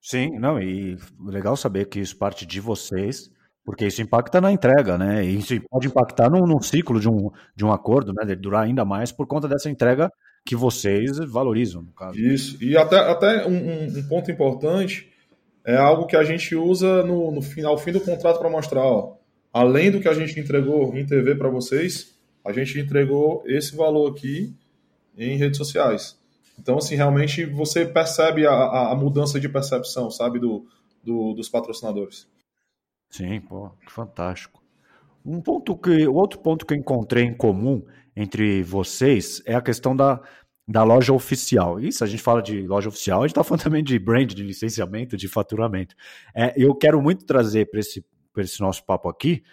[0.01, 3.29] Sim, não, e legal saber que isso parte de vocês,
[3.65, 5.25] porque isso impacta na entrega, né?
[5.25, 8.25] E isso pode impactar num, num ciclo de um, de um acordo, né?
[8.25, 10.10] De durar ainda mais por conta dessa entrega
[10.45, 12.17] que vocês valorizam, no caso.
[12.17, 15.12] Isso, e até, até um, um ponto importante
[15.65, 19.17] é algo que a gente usa no, no final, fim do contrato para mostrar, ó,
[19.51, 24.12] além do que a gente entregou em TV para vocês, a gente entregou esse valor
[24.12, 24.55] aqui
[25.17, 26.16] em redes sociais.
[26.60, 30.65] Então, assim, realmente você percebe a, a mudança de percepção, sabe, do,
[31.04, 32.28] do, dos patrocinadores.
[33.10, 34.62] Sim, pô, que fantástico.
[35.26, 39.96] Um ponto que, outro ponto que eu encontrei em comum entre vocês é a questão
[39.96, 40.22] da,
[40.67, 41.80] da loja oficial.
[41.80, 44.43] Isso, a gente fala de loja oficial, a gente está falando também de brand, de
[44.43, 45.96] licenciamento, de faturamento.
[46.36, 48.06] É, eu quero muito trazer para esse,
[48.38, 49.43] esse nosso papo aqui,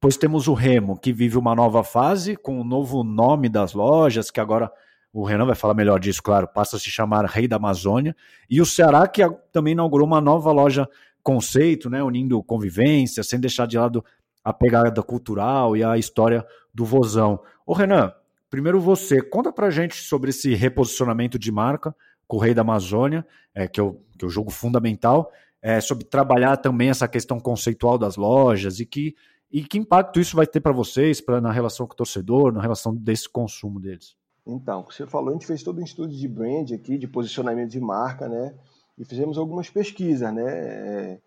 [0.00, 3.74] pois temos o Remo, que vive uma nova fase, com o um novo nome das
[3.74, 4.70] lojas, que agora
[5.12, 8.16] o Renan vai falar melhor disso, claro, passa a se chamar Rei da Amazônia,
[8.48, 9.22] e o Ceará, que
[9.52, 10.88] também inaugurou uma nova loja
[11.22, 14.04] conceito, né, unindo convivência, sem deixar de lado
[14.42, 16.44] a pegada cultural e a história
[16.74, 17.40] do Vozão.
[17.66, 18.12] Ô Renan,
[18.50, 21.94] primeiro você, conta pra gente sobre esse reposicionamento de marca
[22.26, 26.56] com o Rei da Amazônia, é, que, eu, que eu jogo fundamental, é, sobre trabalhar
[26.56, 29.14] também essa questão conceitual das lojas e que,
[29.50, 32.60] e que impacto isso vai ter para vocês pra, na relação com o torcedor, na
[32.60, 34.16] relação desse consumo deles.
[34.46, 37.80] Então, você falou, a gente fez todo um estudo de brand aqui, de posicionamento de
[37.80, 38.54] marca, né?
[38.98, 40.44] E fizemos algumas pesquisas, né?
[40.44, 41.20] É,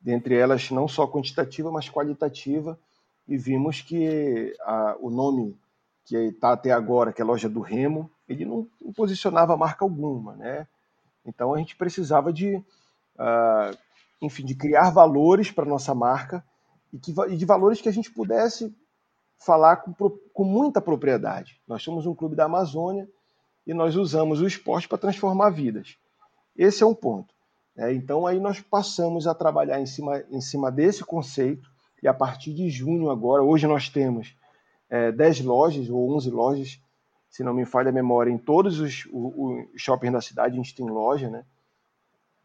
[0.00, 2.78] dentre elas não só quantitativa, mas qualitativa,
[3.26, 5.58] e vimos que a, o nome
[6.04, 10.36] que está até agora, que é a loja do Remo, ele não, posicionava marca alguma,
[10.36, 10.66] né?
[11.24, 13.76] Então a gente precisava de, uh,
[14.22, 16.44] enfim, de criar valores para nossa marca
[16.92, 18.74] e, que, e de valores que a gente pudesse
[19.40, 19.92] falar com,
[20.32, 21.60] com muita propriedade.
[21.66, 23.08] Nós somos um clube da Amazônia
[23.66, 25.96] e nós usamos o esporte para transformar vidas.
[26.56, 27.34] Esse é um ponto.
[27.76, 31.70] É, então aí nós passamos a trabalhar em cima, em cima desse conceito
[32.02, 34.36] e a partir de junho agora, hoje nós temos
[34.88, 36.80] é, 10 lojas ou 11 lojas,
[37.28, 40.74] se não me falha a memória, em todos os, os shoppings da cidade a gente
[40.74, 41.44] tem loja, né?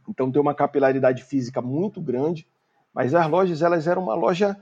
[0.07, 2.47] Então tem uma capilaridade física muito grande,
[2.93, 4.55] mas as lojas elas eram uma loja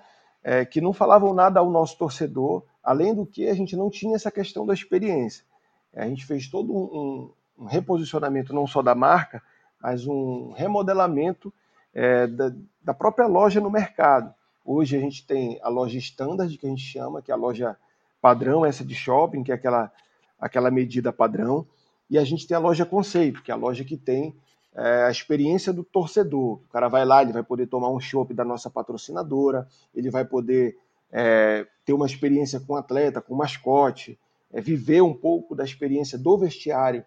[0.43, 4.15] é, que não falavam nada ao nosso torcedor, além do que a gente não tinha
[4.15, 5.45] essa questão da experiência.
[5.93, 9.41] É, a gente fez todo um, um reposicionamento não só da marca,
[9.81, 11.53] mas um remodelamento
[11.93, 14.33] é, da, da, própria loja no mercado.
[14.65, 17.77] Hoje a gente tem a loja standard, que a gente chama, que é a loja
[18.21, 19.91] padrão, essa de shopping, que é aquela,
[20.39, 21.67] aquela medida padrão,
[22.09, 24.35] e a gente tem a loja conceito, que é a loja que tem
[24.75, 26.53] é, a experiência do torcedor.
[26.53, 30.25] O cara vai lá, ele vai poder tomar um chopp da nossa patrocinadora, ele vai
[30.25, 30.77] poder
[31.11, 34.17] é, ter uma experiência com atleta, com mascote,
[34.51, 37.03] é, viver um pouco da experiência do vestiário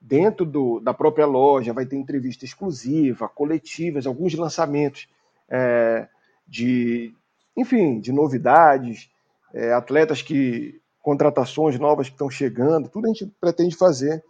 [0.00, 5.08] dentro do, da própria loja, vai ter entrevista exclusiva, coletivas, alguns lançamentos
[5.48, 6.06] é,
[6.46, 7.14] de,
[7.56, 9.10] enfim, de novidades,
[9.54, 14.22] é, atletas que contratações novas que estão chegando, tudo a gente pretende fazer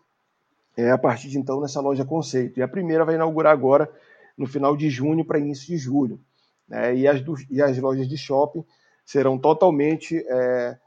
[0.77, 2.59] é, a partir de então nessa loja conceito.
[2.59, 3.91] E a primeira vai inaugurar agora
[4.37, 6.21] no final de junho para início de julho.
[6.69, 6.97] Né?
[6.97, 8.65] E, as do, e as lojas de shopping
[9.05, 10.79] serão totalmente é,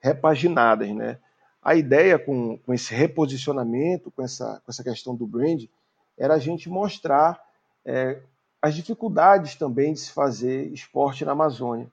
[0.00, 0.90] repaginadas.
[0.90, 1.18] Né?
[1.62, 5.64] A ideia com, com esse reposicionamento, com essa, com essa questão do brand,
[6.18, 7.40] era a gente mostrar
[7.84, 8.20] é,
[8.60, 11.90] as dificuldades também de se fazer esporte na Amazônia.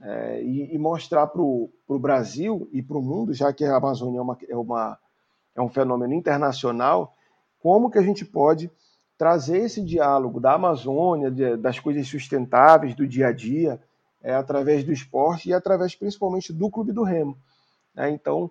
[0.00, 4.18] É, e, e, mostrar para o Brasil e para o mundo, já que a Amazônia
[4.18, 4.98] é, uma, é, uma,
[5.58, 7.14] é um fenômeno internacional,
[7.60, 8.70] como que a gente pode
[9.16, 13.80] trazer esse diálogo da Amazônia, de, das coisas sustentáveis do dia a dia,
[14.22, 17.36] é, através do esporte e através principalmente do Clube do Remo.
[17.96, 18.48] É, então,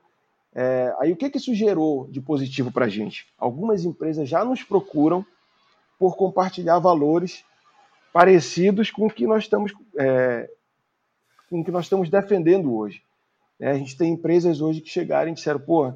[0.54, 3.28] é, aí o que, que isso gerou de positivo para a gente?
[3.38, 5.26] Algumas empresas já nos procuram
[5.98, 7.46] por compartilhar valores
[8.12, 10.50] parecidos com o que nós estamos, é,
[11.50, 13.02] com que nós estamos defendendo hoje.
[13.60, 15.94] É, a gente tem empresas hoje que chegaram e disseram, pô,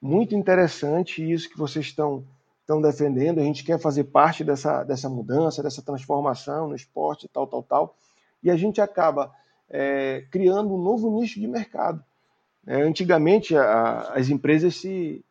[0.00, 2.24] muito interessante isso que vocês estão
[2.68, 7.46] estão defendendo, a gente quer fazer parte dessa, dessa mudança, dessa transformação no esporte, tal,
[7.46, 7.96] tal, tal,
[8.42, 9.34] e a gente acaba
[9.70, 12.04] é, criando um novo nicho de mercado.
[12.66, 15.24] É, antigamente, a, as empresas, se,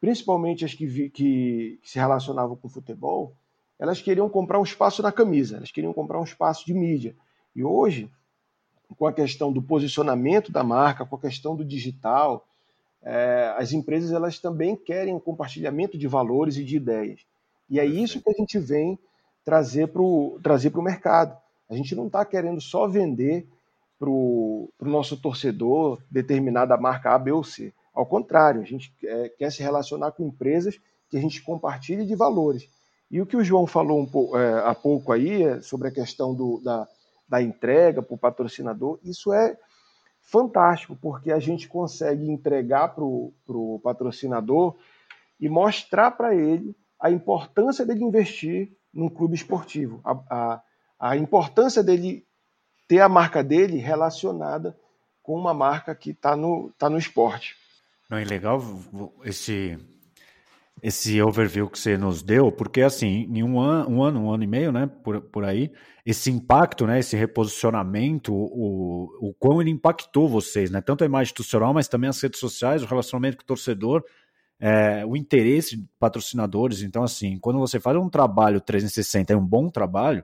[0.00, 3.36] principalmente as que, vi, que, que se relacionavam com futebol,
[3.78, 7.14] elas queriam comprar um espaço na camisa, elas queriam comprar um espaço de mídia.
[7.54, 8.10] E hoje,
[8.98, 12.44] com a questão do posicionamento da marca, com a questão do digital,
[13.04, 17.20] é, as empresas elas também querem um compartilhamento de valores e de ideias.
[17.68, 18.98] E é isso que a gente vem
[19.44, 21.36] trazer para o trazer o mercado.
[21.68, 23.46] A gente não está querendo só vender
[23.98, 27.72] para o nosso torcedor determinada marca A, B ou C.
[27.94, 32.14] Ao contrário, a gente é, quer se relacionar com empresas que a gente compartilhe de
[32.14, 32.68] valores.
[33.10, 35.92] E o que o João falou um pouco, é, há pouco aí é, sobre a
[35.92, 36.88] questão do, da,
[37.28, 39.56] da entrega para o patrocinador, isso é
[40.24, 44.74] fantástico, porque a gente consegue entregar para o patrocinador
[45.38, 50.62] e mostrar para ele a importância dele investir num clube esportivo, a, a,
[50.98, 52.24] a, importância dele
[52.88, 54.76] ter a marca dele relacionada
[55.22, 57.56] com uma marca que está no, tá no esporte.
[58.08, 58.62] Não é legal
[59.24, 59.78] esse,
[60.84, 64.44] esse overview que você nos deu, porque assim, em um ano, um ano, um ano
[64.44, 65.72] e meio, né, por, por aí,
[66.04, 71.30] esse impacto, né, esse reposicionamento, o, o quão ele impactou vocês, né, tanto a imagem
[71.30, 74.04] institucional, mas também as redes sociais, o relacionamento com o torcedor,
[74.60, 76.82] é, o interesse de patrocinadores.
[76.82, 80.22] Então, assim, quando você faz um trabalho 360, é um bom trabalho,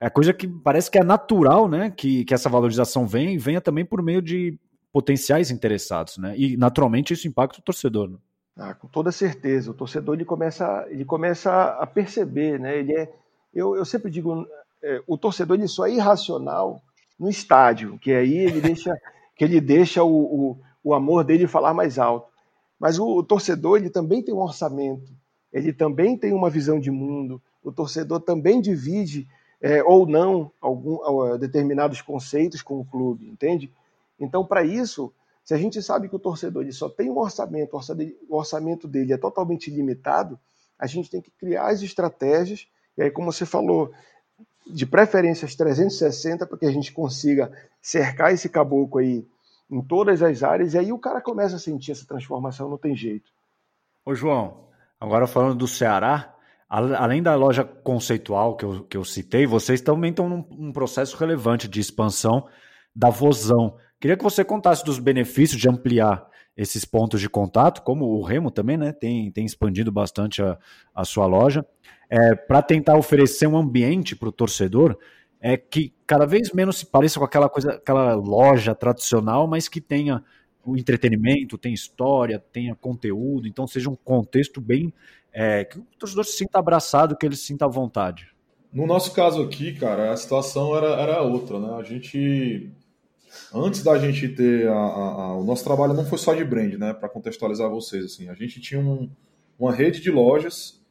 [0.00, 3.60] é coisa que parece que é natural, né, que, que essa valorização venha e venha
[3.60, 4.58] também por meio de
[4.90, 8.08] potenciais interessados, né, e naturalmente isso impacta o torcedor.
[8.08, 8.16] Né?
[8.56, 12.78] Ah, com toda certeza, o torcedor ele começa, ele começa a perceber, né?
[12.78, 13.12] Ele é,
[13.52, 14.46] eu, eu sempre digo,
[14.80, 16.80] é, o torcedor ele só é irracional
[17.18, 18.96] no estádio, que aí ele deixa,
[19.34, 22.28] que ele deixa o, o, o amor dele falar mais alto.
[22.78, 25.12] Mas o, o, torcedor ele também tem um orçamento,
[25.52, 27.42] ele também tem uma visão de mundo.
[27.62, 29.26] O torcedor também divide
[29.60, 33.72] é, ou não algum, determinados conceitos com o clube, entende?
[34.20, 35.12] Então, para isso
[35.44, 37.76] se a gente sabe que o torcedor só tem um orçamento,
[38.28, 40.38] o orçamento dele é totalmente limitado,
[40.78, 42.66] a gente tem que criar as estratégias,
[42.96, 43.92] e aí, como você falou,
[44.66, 49.26] de preferência as 360, para que a gente consiga cercar esse caboclo aí
[49.70, 52.96] em todas as áreas, e aí o cara começa a sentir essa transformação, não tem
[52.96, 53.30] jeito.
[54.04, 54.68] Ô João,
[54.98, 56.34] agora falando do Ceará,
[56.68, 61.16] além da loja conceitual que eu, que eu citei, vocês também estão num, num processo
[61.16, 62.46] relevante de expansão
[62.94, 63.76] da Vozão.
[64.04, 68.50] Queria que você contasse dos benefícios de ampliar esses pontos de contato, como o Remo
[68.50, 68.92] também, né?
[68.92, 70.58] Tem, tem expandido bastante a,
[70.94, 71.64] a sua loja,
[72.10, 74.98] é, para tentar oferecer um ambiente para o torcedor
[75.40, 79.80] é que cada vez menos se pareça com aquela coisa, aquela loja tradicional, mas que
[79.80, 80.22] tenha
[80.62, 84.92] o entretenimento, tenha história, tenha conteúdo, então seja um contexto bem
[85.32, 88.28] é, que o torcedor se sinta abraçado, que ele se sinta à vontade.
[88.70, 91.74] No nosso caso aqui, cara, a situação era, era outra, né?
[91.78, 92.70] A gente
[93.52, 96.74] antes da gente ter a, a, a, o nosso trabalho não foi só de brand,
[96.74, 96.92] né?
[96.92, 99.10] Para contextualizar vocês, assim, a gente tinha um,
[99.58, 100.82] uma rede de lojas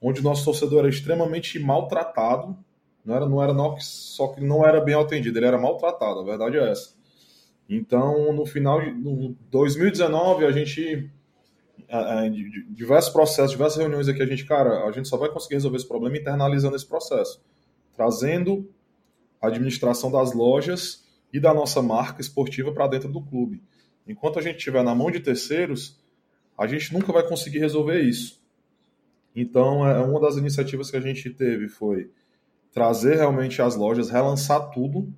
[0.00, 2.56] onde o nosso torcedor era extremamente maltratado.
[3.04, 6.20] Não era, não era não, só que não era bem atendido, ele era maltratado.
[6.20, 6.94] A verdade é essa.
[7.68, 11.10] Então, no final de 2019, a gente
[12.70, 15.86] diversos processos, diversas reuniões aqui, a gente, cara, a gente só vai conseguir resolver esse
[15.86, 17.42] problema internalizando esse processo,
[17.94, 18.68] trazendo
[19.40, 21.03] a administração das lojas
[21.34, 23.60] e da nossa marca esportiva para dentro do clube.
[24.06, 25.98] Enquanto a gente estiver na mão de terceiros,
[26.56, 28.40] a gente nunca vai conseguir resolver isso.
[29.34, 32.08] Então, é uma das iniciativas que a gente teve foi
[32.72, 35.12] trazer realmente as lojas, relançar tudo,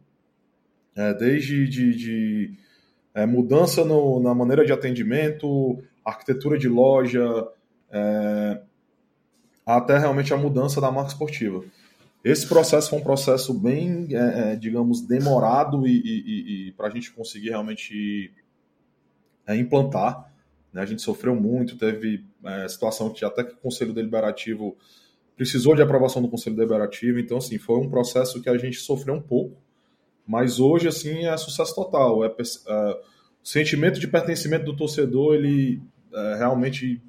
[0.94, 2.54] é, desde de, de
[3.12, 7.46] é, mudança no, na maneira de atendimento, arquitetura de loja,
[7.90, 8.62] é,
[9.66, 11.62] até realmente a mudança da marca esportiva.
[12.26, 16.90] Esse processo foi um processo bem, é, é digamos, demorado e, e, e para a
[16.90, 18.32] gente conseguir realmente
[19.46, 20.34] é, implantar.
[20.72, 20.82] Né?
[20.82, 24.76] A gente sofreu muito, teve é, situação que até que o Conselho Deliberativo
[25.36, 29.14] precisou de aprovação do Conselho Deliberativo, então, assim, foi um processo que a gente sofreu
[29.14, 29.62] um pouco,
[30.26, 32.24] mas hoje, assim, é sucesso total.
[32.24, 33.00] É, é
[33.40, 35.80] o sentimento de pertencimento do torcedor, ele
[36.12, 37.00] é, realmente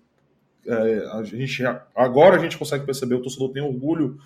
[0.68, 1.64] é, a gente
[1.96, 4.20] agora a gente consegue perceber o torcedor tem orgulho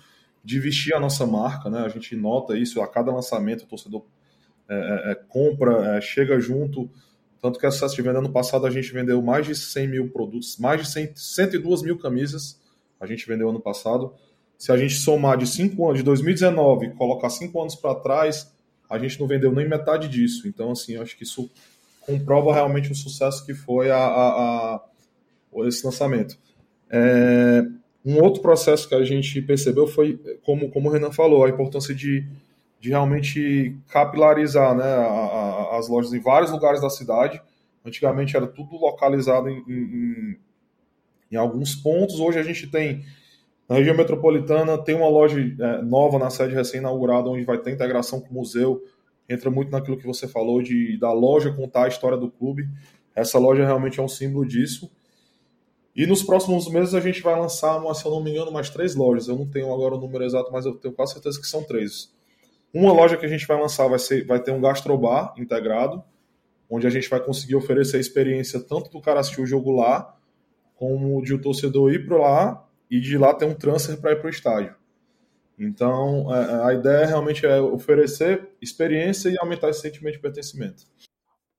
[0.44, 1.80] de vestir a nossa marca, né?
[1.80, 4.04] A gente nota isso a cada lançamento, o torcedor
[4.68, 6.90] é, é, é compra, é, chega junto.
[7.40, 10.10] Tanto que a sucesso de venda ano passado a gente vendeu mais de 100 mil
[10.10, 12.60] produtos, mais de 100, 102 mil camisas
[13.02, 14.14] a gente vendeu ano passado.
[14.56, 18.54] Se a gente somar de 5 anos, de 2019, colocar 5 anos para trás,
[18.88, 20.46] a gente não vendeu nem metade disso.
[20.46, 21.50] Então, assim, acho que isso
[22.00, 26.38] comprova realmente o sucesso que foi a, a, a esse lançamento.
[26.88, 27.64] É,
[28.04, 31.94] um outro processo que a gente percebeu foi, como, como o Renan falou, a importância
[31.94, 32.26] de,
[32.80, 37.40] de realmente capilarizar né, a, a, as lojas em vários lugares da cidade.
[37.84, 40.38] Antigamente era tudo localizado em, em,
[41.30, 42.18] em, alguns pontos.
[42.18, 43.04] Hoje a gente tem,
[43.68, 48.20] na região metropolitana, tem uma loja é, nova na sede recém-inaugurada, onde vai ter integração
[48.20, 48.82] com o museu.
[49.28, 52.68] Entra muito naquilo que você falou de da loja contar a história do clube.
[53.14, 54.90] Essa loja realmente é um símbolo disso.
[55.94, 58.94] E nos próximos meses a gente vai lançar, se eu não me engano, mais três
[58.94, 59.28] lojas.
[59.28, 62.10] Eu não tenho agora o número exato, mas eu tenho quase certeza que são três.
[62.72, 66.02] Uma loja que a gente vai lançar vai, ser, vai ter um gastrobar integrado,
[66.70, 70.16] onde a gente vai conseguir oferecer a experiência tanto do cara assistir o jogo lá,
[70.74, 74.16] como de o torcedor ir para lá e de lá ter um transfer para ir
[74.16, 74.74] para o estádio.
[75.58, 80.84] Então, é, a ideia realmente é oferecer experiência e aumentar esse sentimento de pertencimento.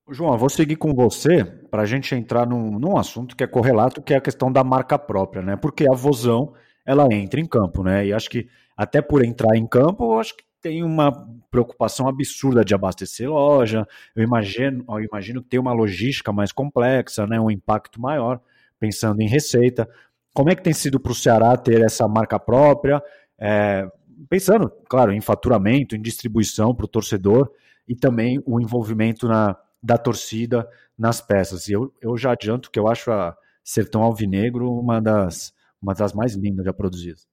[0.10, 4.02] João, vou seguir com você para a gente entrar num, num assunto que é correlato,
[4.02, 5.56] que é a questão da marca própria, né?
[5.56, 6.54] Porque a Vozão,
[6.86, 8.06] ela entra em campo, né?
[8.06, 11.12] E acho que até por entrar em campo, acho que tem uma
[11.50, 13.88] preocupação absurda de abastecer loja.
[14.14, 17.40] Eu imagino, eu imagino ter uma logística mais complexa, né?
[17.40, 18.42] Um impacto maior,
[18.78, 19.88] pensando em receita.
[20.34, 23.02] Como é que tem sido para o Ceará ter essa marca própria?
[23.40, 23.88] É,
[24.30, 27.50] pensando, claro, em faturamento, em distribuição para o torcedor
[27.88, 30.68] e também o envolvimento na da torcida
[30.98, 31.68] nas peças.
[31.68, 36.14] E eu, eu já adianto que eu acho a Sertão Alvinegro uma das, uma das
[36.14, 37.28] mais lindas já produzidas.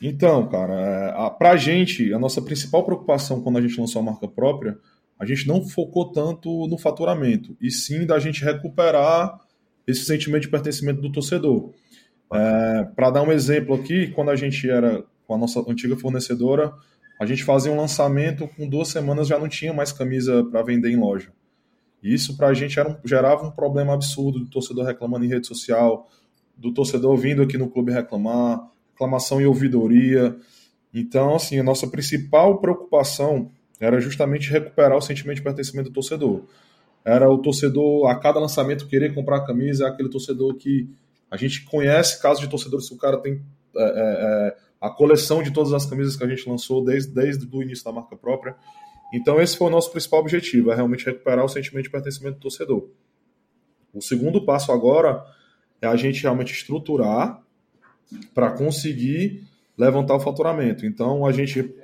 [0.00, 4.26] Então, cara, é, a, gente, a nossa principal preocupação quando a gente lançou a marca
[4.26, 4.78] própria,
[5.18, 9.38] a gente não focou tanto no faturamento, e sim da gente recuperar
[9.86, 11.74] esse sentimento de pertencimento do torcedor.
[12.32, 16.72] É, para dar um exemplo aqui, quando a gente era com a nossa antiga fornecedora,
[17.20, 20.90] a gente fazia um lançamento, com duas semanas já não tinha mais camisa para vender
[20.90, 21.30] em loja.
[22.02, 26.08] Isso para a gente um, gerava um problema absurdo do torcedor reclamando em rede social,
[26.56, 28.60] do torcedor vindo aqui no clube reclamar,
[28.92, 30.36] reclamação e ouvidoria.
[30.92, 36.42] Então, assim, a nossa principal preocupação era justamente recuperar o sentimento de pertencimento do torcedor.
[37.04, 40.88] Era o torcedor, a cada lançamento, querer comprar a camisa, aquele torcedor que
[41.30, 43.40] a gente conhece casos de torcedores que o cara tem
[43.76, 47.48] é, é, é, a coleção de todas as camisas que a gente lançou desde, desde
[47.50, 48.56] o início da marca própria.
[49.12, 52.40] Então, esse foi o nosso principal objetivo, é realmente recuperar o sentimento de pertencimento do
[52.40, 52.88] torcedor.
[53.92, 55.24] O segundo passo agora
[55.82, 57.42] é a gente realmente estruturar
[58.34, 59.44] para conseguir
[59.76, 60.84] levantar o faturamento.
[60.86, 61.74] Então, a gente,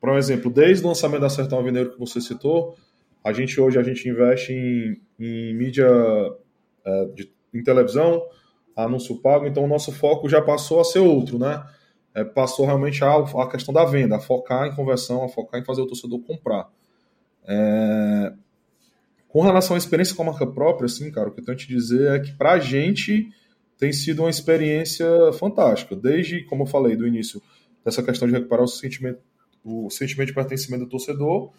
[0.00, 2.76] por exemplo, desde o lançamento da Sertão Avenida que você citou,
[3.24, 5.88] a gente hoje a gente investe em, em mídia,
[6.84, 8.22] é, de, em televisão,
[8.76, 11.64] anúncio pago, então o nosso foco já passou a ser outro, né?
[12.16, 15.64] É, passou realmente a, a, questão da venda, a focar em conversão, a focar em
[15.64, 16.66] fazer o torcedor comprar.
[17.46, 18.32] É,
[19.28, 21.66] com relação à experiência com a marca própria, assim, cara, o que eu tenho que
[21.66, 23.28] te dizer é que para a gente
[23.78, 25.06] tem sido uma experiência
[25.38, 25.94] fantástica.
[25.94, 27.42] Desde, como eu falei do início,
[27.84, 29.20] dessa questão de recuperar o sentimento,
[29.62, 31.52] o sentimento de pertencimento do torcedor,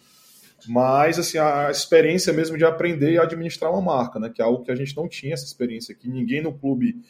[0.66, 4.64] mas assim a experiência mesmo de aprender e administrar uma marca, né, que é algo
[4.64, 7.00] que a gente não tinha essa experiência, que ninguém no clube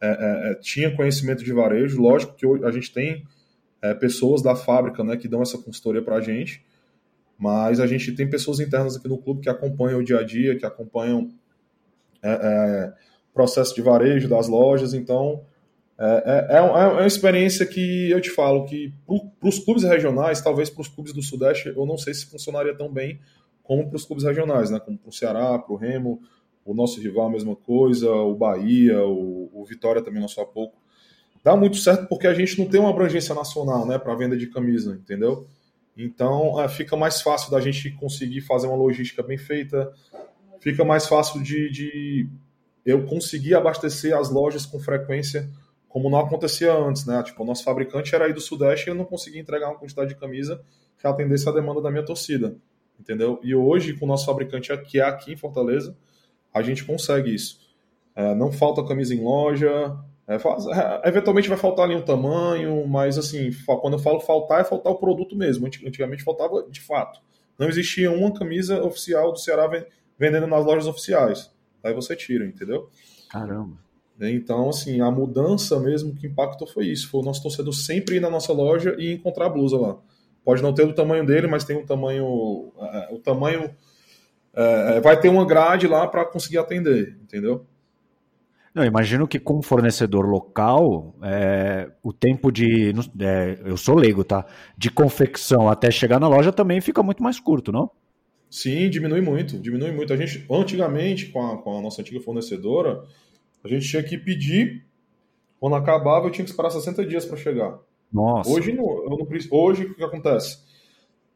[0.00, 2.00] é, é, é, tinha conhecimento de varejo.
[2.00, 3.24] Lógico que a gente tem
[3.82, 6.64] é, pessoas da fábrica né, que dão essa consultoria para a gente,
[7.38, 10.56] mas a gente tem pessoas internas aqui no clube que acompanham o dia a dia,
[10.56, 11.30] que acompanham
[12.22, 12.92] é, é
[13.32, 14.94] processo de varejo das lojas.
[14.94, 15.44] Então,
[16.00, 20.82] é, é, uma experiência que eu te falo que para os clubes regionais, talvez para
[20.82, 23.20] os clubes do Sudeste, eu não sei se funcionaria tão bem
[23.64, 26.20] como para os clubes regionais, né, como para o Ceará, para o Remo,
[26.70, 30.76] o nosso rival a mesma coisa, o Bahia, o, o Vitória também só há pouco.
[31.42, 34.48] Dá muito certo porque a gente não tem uma abrangência nacional né, para venda de
[34.48, 35.46] camisa, entendeu?
[35.96, 39.90] Então é, fica mais fácil da gente conseguir fazer uma logística bem feita,
[40.60, 42.28] fica mais fácil de, de
[42.84, 45.50] eu conseguir abastecer as lojas com frequência
[45.88, 47.22] como não acontecia antes, né?
[47.22, 50.10] Tipo, o nosso fabricante era aí do Sudeste e eu não conseguia entregar uma quantidade
[50.10, 50.62] de camisa
[50.98, 52.54] que atendesse a demanda da minha torcida,
[53.00, 53.40] entendeu?
[53.42, 55.96] E hoje, com o nosso fabricante aqui, é aqui em Fortaleza,
[56.52, 57.58] a gente consegue isso.
[58.14, 59.96] É, não falta camisa em loja,
[60.26, 64.60] é, faz, é, eventualmente vai faltar ali um tamanho, mas assim, quando eu falo faltar,
[64.60, 65.66] é faltar o produto mesmo.
[65.66, 67.20] Antigamente faltava de fato.
[67.58, 69.68] Não existia uma camisa oficial do Ceará
[70.18, 71.50] vendendo nas lojas oficiais.
[71.82, 72.88] Aí você tira, entendeu?
[73.30, 73.76] Caramba.
[74.20, 77.08] Então, assim, a mudança mesmo que impactou foi isso.
[77.08, 79.96] Foi o nosso torcedor sempre ir na nossa loja e encontrar a blusa lá.
[80.44, 82.26] Pode não ter o tamanho dele, mas tem um tamanho.
[82.26, 83.70] Uh, o tamanho.
[84.54, 87.66] Uh, vai ter uma grade lá para conseguir atender, entendeu?
[88.74, 92.92] Não, imagino que com fornecedor local, é, o tempo de.
[93.20, 94.46] É, eu sou leigo, tá?
[94.76, 97.90] De confecção até chegar na loja também fica muito mais curto, não?
[98.50, 100.12] Sim, diminui muito, diminui muito.
[100.12, 103.04] A gente, antigamente, com a, com a nossa antiga fornecedora,
[103.64, 104.86] a gente tinha que pedir,
[105.58, 107.78] quando acabava, eu tinha que esperar 60 dias para chegar.
[108.12, 108.48] Nossa.
[108.48, 110.58] Hoje, não, eu não, hoje o que acontece?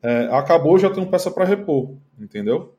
[0.03, 2.75] É, acabou, já tenho peça para repor, entendeu?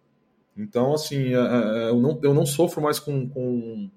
[0.58, 3.90] Então, assim, é, é, eu, não, eu não sofro mais com, com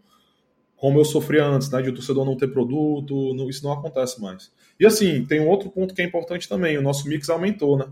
[0.77, 4.21] como eu sofria antes, né, de o torcedor não ter produto, não, isso não acontece
[4.21, 4.53] mais.
[4.79, 7.87] E assim, tem um outro ponto que é importante também, o nosso mix aumentou, né?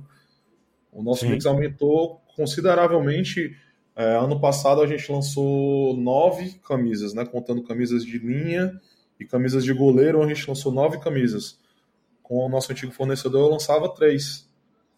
[0.92, 1.30] O nosso Sim.
[1.30, 3.56] mix aumentou consideravelmente.
[3.96, 8.80] É, ano passado a gente lançou nove camisas, né, contando camisas de linha
[9.18, 11.58] e camisas de goleiro, a gente lançou nove camisas.
[12.22, 14.48] Com o nosso antigo fornecedor eu lançava três.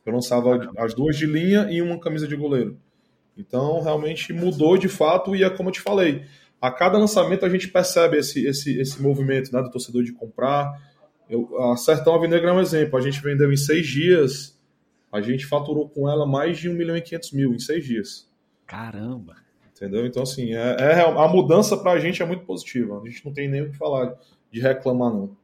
[0.04, 2.78] Eu lançava as duas de linha e uma camisa de goleiro.
[3.36, 6.24] Então, realmente mudou de fato e é como eu te falei,
[6.60, 10.72] a cada lançamento a gente percebe esse, esse, esse movimento né, do torcedor de comprar.
[11.28, 12.98] Eu, a Sertão Alvinegra é um exemplo.
[12.98, 14.58] A gente vendeu em seis dias,
[15.12, 18.28] a gente faturou com ela mais de 1 milhão e 500 mil em seis dias.
[18.66, 19.36] Caramba!
[19.70, 20.06] Entendeu?
[20.06, 22.98] Então, assim, é, é a mudança para a gente é muito positiva.
[22.98, 24.14] A gente não tem nem o que falar
[24.50, 25.36] de reclamar, não.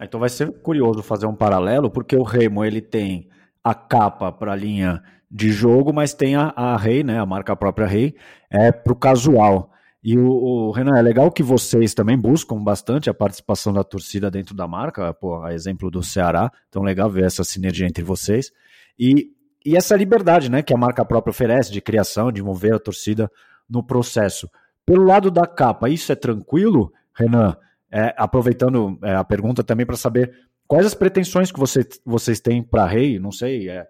[0.00, 3.28] Então vai ser curioso fazer um paralelo, porque o Remo ele tem
[3.64, 7.86] a capa para a linha de jogo, mas tem a, Rei, né, a marca própria
[7.86, 8.14] Rei,
[8.50, 9.70] é para o casual.
[10.02, 14.30] E o, o, Renan, é legal que vocês também buscam bastante a participação da torcida
[14.30, 18.50] dentro da marca, pô, a exemplo do Ceará, então legal ver essa sinergia entre vocês.
[18.98, 19.32] E,
[19.66, 23.30] e essa liberdade né, que a marca própria oferece de criação, de mover a torcida
[23.68, 24.48] no processo.
[24.86, 27.56] Pelo lado da capa, isso é tranquilo, Renan?
[27.90, 30.32] É, aproveitando é, a pergunta também para saber
[30.66, 33.86] quais as pretensões que você, vocês têm para Rei, não sei, é,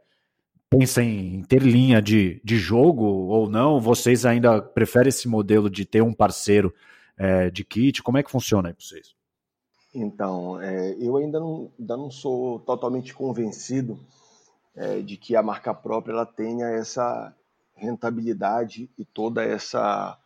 [0.71, 3.81] pensa em ter linha de, de jogo ou não?
[3.81, 6.75] Vocês ainda preferem esse modelo de ter um parceiro
[7.17, 8.03] é, de kit?
[8.03, 9.15] Como é que funciona aí para vocês?
[9.95, 13.99] Então, é, eu ainda não, ainda não sou totalmente convencido
[14.77, 17.35] é, de que a marca própria ela tenha essa
[17.75, 20.19] rentabilidade e toda essa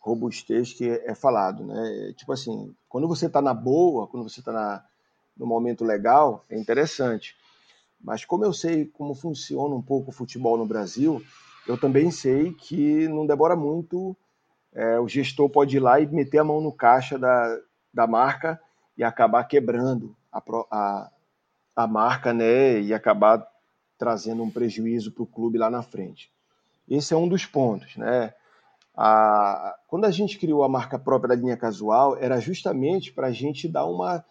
[0.00, 2.12] robustez que é falado, né?
[2.16, 4.84] Tipo assim, quando você está na boa, quando você está
[5.36, 7.36] no momento legal, é interessante.
[8.00, 11.22] Mas como eu sei como funciona um pouco o futebol no Brasil,
[11.66, 14.16] eu também sei que não demora muito,
[14.72, 17.58] é, o gestor pode ir lá e meter a mão no caixa da,
[17.92, 18.60] da marca
[18.96, 21.10] e acabar quebrando a, a,
[21.76, 23.46] a marca né, e acabar
[23.98, 26.32] trazendo um prejuízo para o clube lá na frente.
[26.88, 27.96] Esse é um dos pontos.
[27.96, 28.32] Né?
[28.96, 33.32] A, quando a gente criou a marca própria da linha casual, era justamente para a
[33.32, 34.24] gente dar uma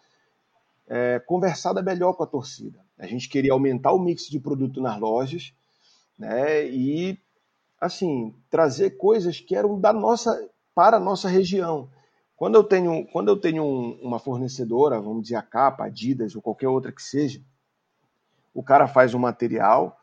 [0.86, 2.87] é, conversada melhor com a torcida.
[2.98, 5.52] A gente queria aumentar o mix de produto nas lojas,
[6.18, 6.66] né?
[6.68, 7.18] E
[7.80, 11.88] assim trazer coisas que eram da nossa para a nossa região.
[12.36, 16.42] Quando eu tenho, quando eu tenho um, uma fornecedora, vamos dizer a Capa, Adidas ou
[16.42, 17.40] qualquer outra que seja,
[18.54, 19.98] o cara faz um material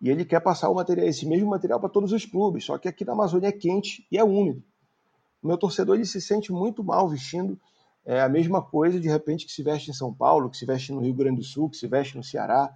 [0.00, 2.64] e ele quer passar o material, esse mesmo material para todos os clubes.
[2.64, 4.62] Só que aqui na Amazônia é quente e é úmido.
[5.42, 7.58] O meu torcedor ele se sente muito mal vestindo
[8.04, 10.92] é a mesma coisa, de repente, que se veste em São Paulo, que se veste
[10.92, 12.74] no Rio Grande do Sul, que se veste no Ceará,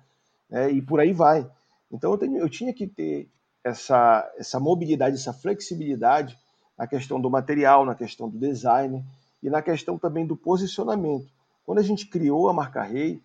[0.49, 1.49] né, e por aí vai.
[1.91, 3.29] Então eu, tenho, eu tinha que ter
[3.64, 6.39] essa, essa mobilidade, essa flexibilidade
[6.79, 9.05] na questão do material, na questão do design
[9.43, 11.27] e na questão também do posicionamento.
[11.64, 13.20] Quando a gente criou a marca Rei,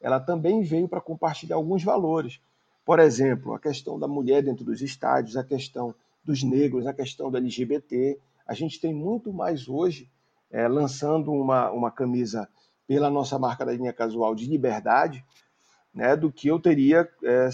[0.00, 2.40] ela também veio para compartilhar alguns valores.
[2.84, 7.30] Por exemplo, a questão da mulher dentro dos estádios, a questão dos negros, a questão
[7.30, 8.18] do LGBT.
[8.46, 10.08] A gente tem muito mais hoje
[10.50, 12.48] é, lançando uma, uma camisa
[12.86, 15.24] pela nossa marca da linha casual de liberdade,
[15.92, 17.48] né, do que eu teria é,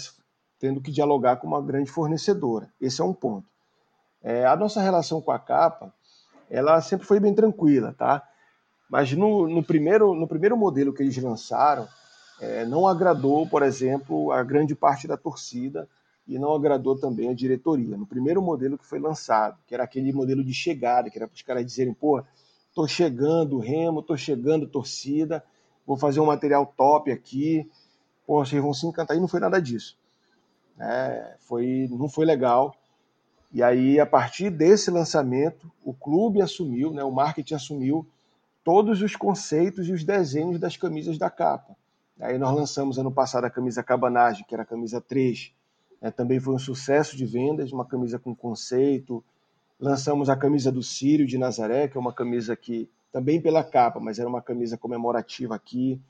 [0.59, 2.71] tendo que dialogar com uma grande fornecedora.
[2.79, 3.47] Esse é um ponto.
[4.21, 5.93] É, a nossa relação com a capa,
[6.49, 8.23] ela sempre foi bem tranquila, tá?
[8.89, 11.87] Mas no, no primeiro, no primeiro modelo que eles lançaram,
[12.39, 15.87] é, não agradou, por exemplo, a grande parte da torcida
[16.27, 17.97] e não agradou também a diretoria.
[17.97, 21.35] No primeiro modelo que foi lançado, que era aquele modelo de chegada, que era para
[21.35, 22.23] os caras dizerem, pô,
[22.73, 25.43] tô chegando, Remo, tô chegando, torcida,
[25.85, 27.69] vou fazer um material top aqui,
[28.25, 29.15] pô, vocês vão se encantar.
[29.15, 29.97] E não foi nada disso.
[30.79, 32.75] É, foi, não foi legal.
[33.51, 38.07] E aí, a partir desse lançamento, o clube assumiu, né, o marketing assumiu
[38.63, 41.75] todos os conceitos e os desenhos das camisas da capa.
[42.19, 45.53] Aí nós lançamos ano passado a camisa Cabanagem, que era a camisa 3.
[46.01, 49.23] É, também foi um sucesso de vendas, uma camisa com conceito.
[49.79, 53.99] Lançamos a camisa do Sírio de Nazaré, que é uma camisa que, também pela capa,
[53.99, 56.01] mas era uma camisa comemorativa aqui.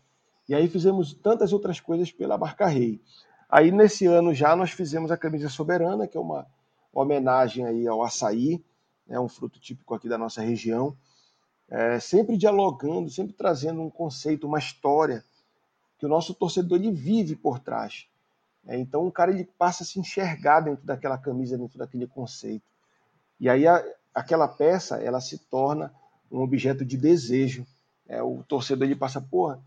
[0.48, 3.02] E aí fizemos tantas outras coisas pela marca Rei.
[3.50, 6.46] Aí nesse ano já nós fizemos a camisa Soberana, que é uma
[6.92, 8.64] homenagem aí ao açaí,
[9.08, 10.96] né, um fruto típico aqui da nossa região.
[11.70, 15.24] É, sempre dialogando, sempre trazendo um conceito, uma história
[15.98, 18.08] que o nosso torcedor ele vive por trás.
[18.68, 22.73] É, então o cara ele passa a se enxergar dentro daquela camisa, dentro daquele conceito.
[23.44, 23.84] E aí a,
[24.16, 25.94] aquela peça ela se torna
[26.32, 27.68] um objeto de desejo.
[28.08, 29.62] É, o torcedor ele passa, porra,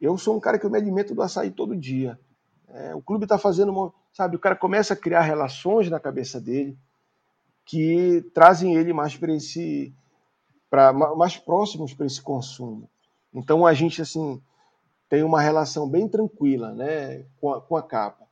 [0.00, 2.16] eu sou um cara que eu me alimento do açaí todo dia.
[2.68, 4.36] É, o clube está fazendo, uma, sabe?
[4.36, 6.78] O cara começa a criar relações na cabeça dele
[7.64, 9.92] que trazem ele mais para esse,
[10.70, 12.88] para mais próximos para esse consumo.
[13.34, 14.40] Então a gente assim
[15.08, 18.24] tem uma relação bem tranquila né, com, a, com a capa.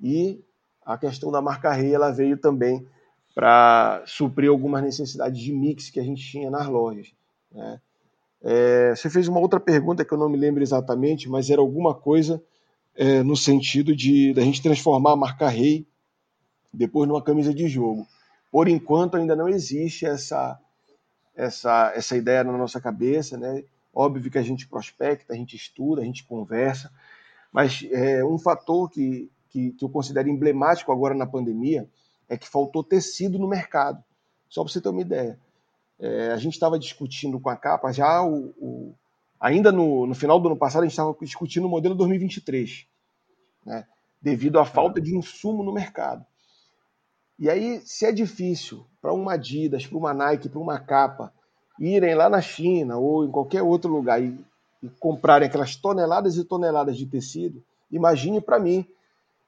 [0.00, 0.42] E
[0.86, 2.88] a questão da marca rei ela veio também
[3.36, 7.12] para suprir algumas necessidades de mix que a gente tinha nas lojas.
[7.52, 7.78] Né?
[8.42, 11.94] É, você fez uma outra pergunta que eu não me lembro exatamente, mas era alguma
[11.94, 12.42] coisa
[12.94, 15.86] é, no sentido de da gente transformar a marca rei
[16.72, 18.06] depois numa camisa de jogo.
[18.50, 20.58] Por enquanto ainda não existe essa
[21.34, 23.64] essa essa ideia na nossa cabeça, né?
[23.92, 26.90] Óbvio que a gente prospecta, a gente estuda, a gente conversa,
[27.52, 31.86] mas é, um fator que, que, que eu considero emblemático agora na pandemia
[32.28, 34.02] é que faltou tecido no mercado.
[34.48, 35.38] Só para você ter uma ideia.
[35.98, 38.94] É, a gente estava discutindo com a capa já o, o
[39.40, 42.86] ainda no, no, final do ano passado a gente estava discutindo o modelo 2023,
[43.64, 43.86] né?
[44.20, 46.24] devido à falta de insumo no mercado.
[47.38, 51.32] E aí, se é difícil para uma Adidas, para uma Nike, para uma capa
[51.78, 54.42] irem lá na China ou em qualquer outro lugar e,
[54.82, 58.86] e comprarem aquelas toneladas e toneladas de tecido, imagine para mim,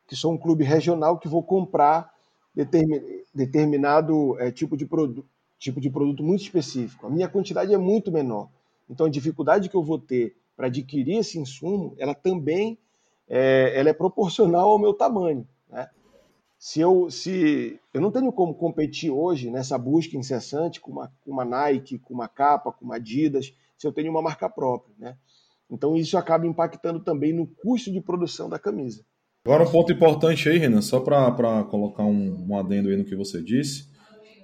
[0.07, 2.13] que sou um clube regional que vou comprar
[2.65, 3.01] determin,
[3.35, 4.89] determinado é, tipo, de
[5.59, 7.07] tipo de produto muito específico.
[7.07, 8.49] A minha quantidade é muito menor.
[8.91, 12.79] Então a dificuldade que eu vou ter para adquirir esse insumo, ela também
[13.29, 15.47] é, ela é proporcional ao meu tamanho.
[15.69, 15.89] Né?
[16.59, 21.31] se eu se eu não tenho como competir hoje nessa busca incessante com uma, com
[21.31, 25.17] uma Nike, com uma capa, com uma Adidas, se eu tenho uma marca própria, né?
[25.71, 29.05] Então isso acaba impactando também no custo de produção da camisa.
[29.49, 33.17] Agora um ponto importante aí, Renan, só para colocar um, um adendo aí no que
[33.17, 33.89] você disse,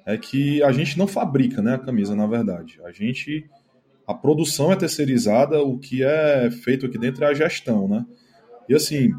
[0.07, 2.81] é que a gente não fabrica né, a camisa, na verdade.
[2.83, 3.45] A gente.
[4.07, 8.07] A produção é terceirizada, o que é feito aqui dentro é a gestão, né?
[8.67, 9.13] E assim,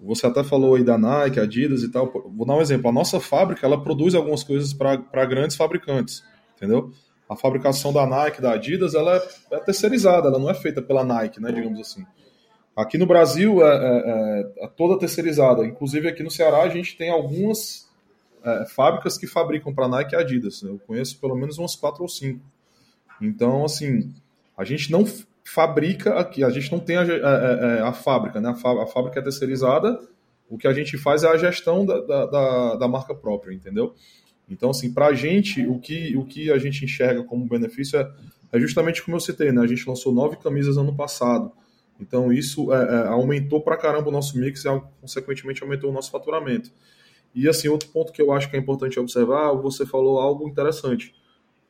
[0.00, 2.10] você até falou aí da Nike, Adidas e tal.
[2.34, 2.88] Vou dar um exemplo.
[2.88, 6.24] A nossa fábrica ela produz algumas coisas para grandes fabricantes,
[6.56, 6.90] entendeu?
[7.28, 11.04] A fabricação da Nike, da Adidas, ela é, é, terceirizada, ela não é feita pela
[11.04, 12.02] Nike, né, digamos assim.
[12.78, 15.66] Aqui no Brasil é, é, é toda terceirizada.
[15.66, 17.88] Inclusive aqui no Ceará a gente tem algumas
[18.44, 20.62] é, fábricas que fabricam para Nike e Adidas.
[20.62, 22.40] Eu conheço pelo menos umas quatro ou cinco.
[23.20, 24.14] Então, assim,
[24.56, 25.04] a gente não
[25.44, 26.44] fabrica aqui.
[26.44, 28.50] A gente não tem a, a, a, a fábrica, né?
[28.50, 30.00] A, fábrica é terceirizada.
[30.48, 33.92] O que a gente faz é a gestão da, da, da marca própria, entendeu?
[34.48, 38.08] Então, assim, para a gente, o que, o que a gente enxerga como benefício é,
[38.52, 39.62] é justamente como eu citei, né?
[39.62, 41.50] A gente lançou nove camisas ano passado.
[42.00, 46.10] Então, isso é, é, aumentou para caramba o nosso mix e, consequentemente, aumentou o nosso
[46.10, 46.70] faturamento.
[47.34, 51.14] E, assim, outro ponto que eu acho que é importante observar, você falou algo interessante.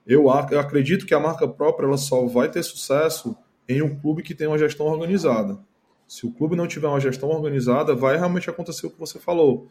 [0.07, 3.37] Eu, acredito que a marca própria ela só vai ter sucesso
[3.69, 5.59] em um clube que tem uma gestão organizada.
[6.07, 9.69] Se o clube não tiver uma gestão organizada, vai realmente acontecer o que você falou,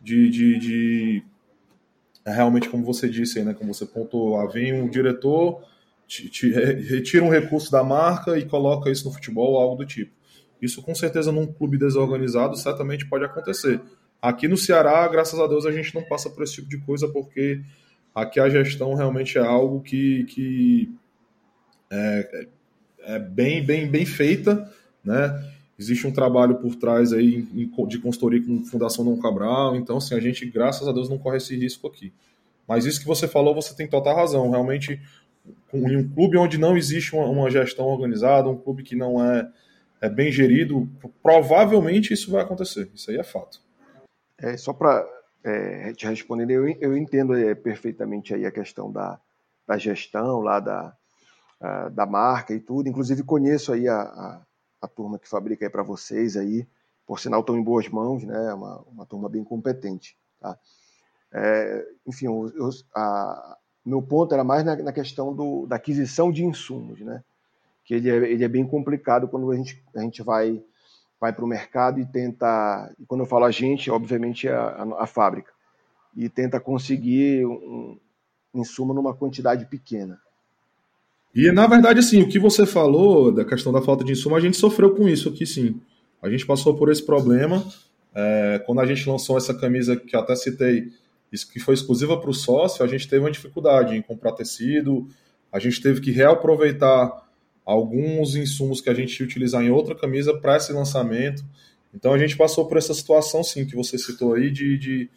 [0.00, 1.24] de, de, de
[2.24, 5.64] é realmente como você disse né, como você pontuou, ah, vem um diretor,
[6.88, 10.12] retira um recurso da marca e coloca isso no futebol, algo do tipo.
[10.60, 13.80] Isso com certeza num clube desorganizado certamente pode acontecer.
[14.20, 17.08] Aqui no Ceará, graças a Deus, a gente não passa por esse tipo de coisa
[17.08, 17.62] porque
[18.14, 20.92] aqui a gestão realmente é algo que, que
[21.90, 22.46] é,
[23.04, 24.70] é bem, bem, bem feita,
[25.02, 25.42] né?
[25.78, 30.20] Existe um trabalho por trás aí de consultoria com Fundação Dom Cabral, então assim, a
[30.20, 32.12] gente, graças a Deus, não corre esse risco aqui.
[32.70, 34.48] Mas isso que você falou, você tem total razão.
[34.48, 35.00] Realmente,
[35.72, 39.50] em um clube onde não existe uma, uma gestão organizada, um clube que não é,
[40.00, 40.88] é bem gerido,
[41.22, 42.90] provavelmente isso vai acontecer.
[42.94, 43.60] Isso aí é fato.
[44.38, 45.06] É, só para
[45.44, 49.20] é, te respondendo, eu, eu entendo é, perfeitamente aí a questão da,
[49.66, 50.96] da gestão lá da,
[51.60, 52.88] a, da marca e tudo.
[52.88, 54.42] Inclusive conheço aí a, a,
[54.82, 56.66] a turma que fabrica aí para vocês aí,
[57.06, 58.54] por sinal estão em boas mãos, né?
[58.54, 60.58] Uma, uma turma bem competente, tá?
[61.32, 66.44] É, enfim, eu, a, meu ponto era mais na, na questão do, da aquisição de
[66.44, 67.22] insumos, né?
[67.84, 70.62] Que ele é, ele é bem complicado quando a gente, a gente vai
[71.20, 74.62] vai para o mercado e tenta, e quando eu falo a gente, obviamente é a,
[74.62, 75.52] a, a fábrica,
[76.16, 77.98] e tenta conseguir um,
[78.54, 80.18] um insumo numa quantidade pequena.
[81.34, 84.40] E na verdade, assim, o que você falou da questão da falta de insumo, a
[84.40, 85.80] gente sofreu com isso aqui, sim.
[86.22, 87.64] A gente passou por esse problema.
[88.14, 90.90] É, quando a gente lançou essa camisa que eu até citei,
[91.32, 95.08] isso que foi exclusiva para o sócio, a gente teve uma dificuldade em comprar tecido,
[95.52, 97.28] a gente teve que reaproveitar
[97.64, 101.44] alguns insumos que a gente ia utilizar em outra camisa para esse lançamento.
[101.94, 105.10] Então a gente passou por essa situação, sim, que você citou aí, de, de,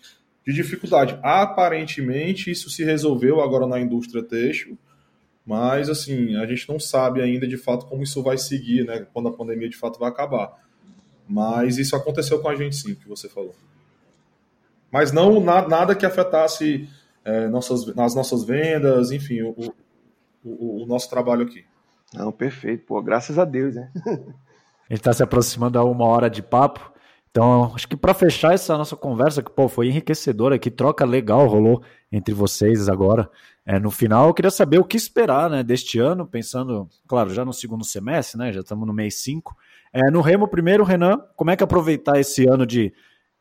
[0.46, 1.18] de dificuldade.
[1.24, 4.78] Aparentemente isso se resolveu agora na indústria têxtil,
[5.46, 9.30] mas assim, a gente não sabe ainda de fato como isso vai seguir, né, quando
[9.30, 10.62] a pandemia de fato vai acabar.
[11.28, 13.56] Mas isso aconteceu com a gente, sim, que você falou.
[14.94, 16.88] Mas não na, nada que afetasse
[17.26, 19.74] é, nossas, as nossas vendas, enfim, o,
[20.46, 21.66] o, o nosso trabalho aqui.
[22.14, 22.86] Não, perfeito.
[22.86, 23.90] Pô, graças a Deus, né?
[24.06, 26.94] a gente está se aproximando a uma hora de papo.
[27.32, 31.48] Então, acho que para fechar essa nossa conversa, que pô, foi enriquecedora, que troca legal
[31.48, 31.82] rolou
[32.12, 33.28] entre vocês agora.
[33.66, 37.44] É, no final, eu queria saber o que esperar né, deste ano, pensando, claro, já
[37.44, 38.54] no segundo semestre, né?
[38.54, 39.58] Já estamos no mês 5.
[39.92, 42.94] É, no Remo, primeiro, Renan, como é que aproveitar esse ano de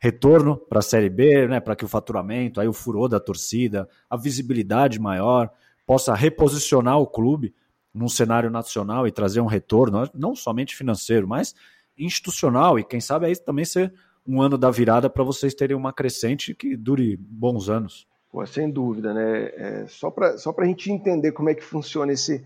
[0.03, 1.61] retorno para a Série B, né?
[1.61, 5.49] Para que o faturamento, aí o furor da torcida, a visibilidade maior,
[5.85, 7.55] possa reposicionar o clube
[7.93, 11.55] num cenário nacional e trazer um retorno, não somente financeiro, mas
[11.97, 13.93] institucional e quem sabe aí também ser
[14.27, 18.05] um ano da virada para vocês terem uma crescente que dure bons anos.
[18.29, 19.51] Pô, sem dúvida, né?
[19.55, 22.43] É, só para só a gente entender como é que funciona esse,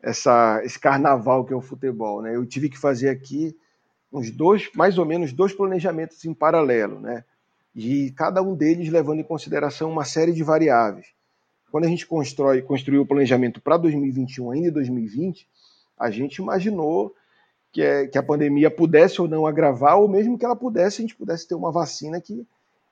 [0.00, 2.36] essa, esse carnaval que é o futebol, né?
[2.36, 3.56] Eu tive que fazer aqui
[4.12, 7.24] uns dois, mais ou menos dois planejamentos em paralelo, né?
[7.74, 11.06] E cada um deles levando em consideração uma série de variáveis
[11.72, 15.48] quando a gente constrói, construiu o planejamento para 2021, ainda em 2020,
[15.98, 17.14] a gente imaginou
[17.72, 21.02] que, é, que a pandemia pudesse ou não agravar, ou mesmo que ela pudesse, a
[21.02, 22.46] gente pudesse ter uma vacina que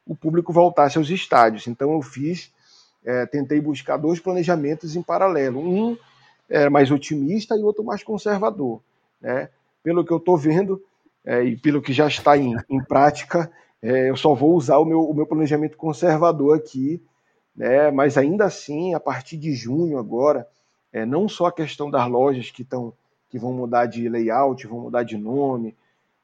[0.06, 1.66] o público voltasse aos estádios.
[1.66, 2.50] Então eu fiz,
[3.04, 5.60] é, tentei buscar dois planejamentos em paralelo.
[5.60, 5.98] Um
[6.48, 8.80] é mais otimista e outro mais conservador.
[9.20, 9.50] Né?
[9.82, 10.82] Pelo que eu estou vendo
[11.24, 13.50] é, e pelo que já está em, em prática,
[13.82, 17.02] é, eu só vou usar o meu, o meu planejamento conservador aqui
[17.60, 17.90] né?
[17.90, 20.48] mas ainda assim, a partir de junho agora,
[20.92, 22.92] é, não só a questão das lojas que, tão,
[23.28, 25.76] que vão mudar de layout, vão mudar de nome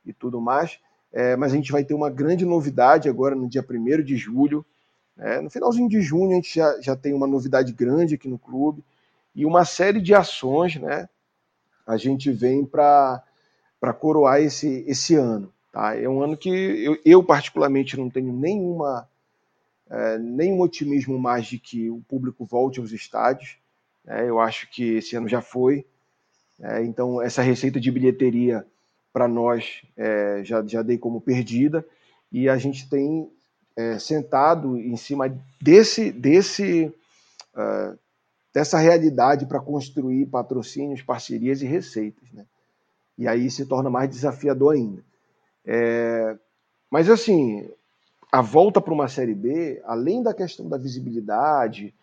[0.04, 0.78] e tudo mais,
[1.12, 4.64] é, mas a gente vai ter uma grande novidade agora no dia 1 de julho.
[5.16, 5.40] Né?
[5.40, 8.82] No finalzinho de junho a gente já, já tem uma novidade grande aqui no clube
[9.34, 11.08] e uma série de ações né?
[11.86, 13.22] a gente vem para
[13.92, 15.52] coroar esse, esse ano.
[15.72, 15.96] Tá?
[15.96, 19.08] É um ano que eu, eu particularmente não tenho nenhuma
[19.88, 23.56] é, nenhum otimismo mais de que o público volte aos estádios.
[24.06, 25.84] É, eu acho que esse ano já foi.
[26.60, 28.66] É, então, essa receita de bilheteria
[29.12, 31.84] para nós é, já, já dei como perdida
[32.32, 33.30] e a gente tem
[33.76, 36.92] é, sentado em cima desse, desse
[37.54, 37.98] uh,
[38.56, 42.30] dessa realidade para construir patrocínios, parcerias e receitas.
[42.32, 42.46] Né?
[43.18, 45.02] E aí se torna mais desafiador ainda.
[45.64, 46.36] É,
[46.90, 47.68] mas assim,
[48.30, 51.94] a volta para uma Série B, além da questão da visibilidade,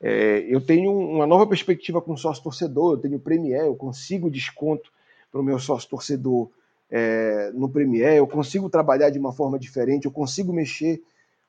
[0.00, 4.90] é, eu tenho uma nova perspectiva com sócio torcedor, eu tenho Premier, eu consigo desconto
[5.30, 6.50] para o meu sócio torcedor
[6.90, 11.02] é, no Premier, eu consigo trabalhar de uma forma diferente, eu consigo mexer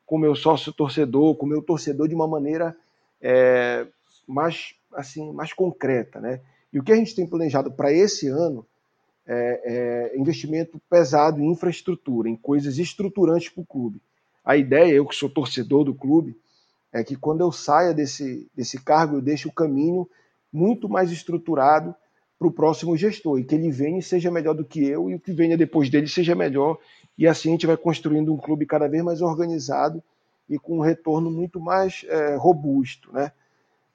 [0.06, 2.76] com o meu sócio torcedor, com o meu torcedor de uma maneira
[3.22, 3.88] é,
[4.28, 6.20] mais, assim, mais concreta.
[6.20, 6.42] Né?
[6.72, 8.66] E o que a gente tem planejado para esse ano
[9.28, 14.02] é, é investimento pesado em infraestrutura, em coisas estruturantes para o clube.
[14.44, 16.38] A ideia, eu que sou torcedor do clube,
[16.94, 20.08] é que quando eu saia desse, desse cargo, eu deixe o caminho
[20.54, 21.94] muito mais estruturado
[22.38, 25.16] para o próximo gestor e que ele venha e seja melhor do que eu e
[25.16, 26.78] o que venha depois dele seja melhor.
[27.18, 30.04] E assim a gente vai construindo um clube cada vez mais organizado
[30.50, 33.12] e com um retorno muito mais é, robusto.
[33.12, 33.32] Né?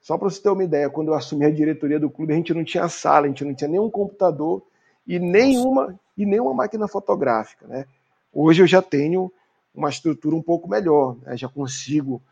[0.01, 2.53] Só para você ter uma ideia, quando eu assumi a diretoria do clube, a gente
[2.53, 4.63] não tinha sala, a gente não tinha nenhum computador
[5.07, 7.67] e nenhuma, e nenhuma máquina fotográfica.
[7.67, 7.87] Né?
[8.33, 9.33] Hoje eu já tenho
[9.75, 11.37] uma estrutura um pouco melhor, né?
[11.37, 12.23] já consigo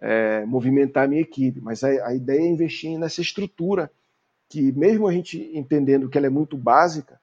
[0.00, 3.90] é, movimentar a minha equipe, mas a, a, ideia é investir nessa estrutura
[4.48, 7.18] que, mesmo a gente entendendo que ela é muito básica,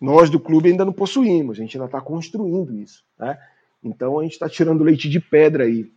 [0.00, 3.04] nós do clube ainda não possuímos, a gente ainda está construindo isso.
[3.18, 3.38] Né?
[3.82, 5.90] Então a gente está tirando leite de pedra aí.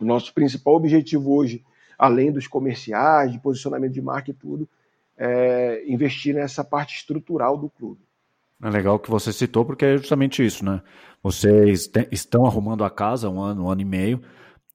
[0.00, 1.64] O nosso principal objetivo hoje,
[1.98, 4.68] além dos comerciais, de posicionamento de marca e tudo,
[5.16, 8.00] é investir nessa parte estrutural do clube.
[8.62, 10.80] É legal que você citou, porque é justamente isso, né?
[11.22, 14.22] Vocês estão arrumando a casa um ano, um ano e meio,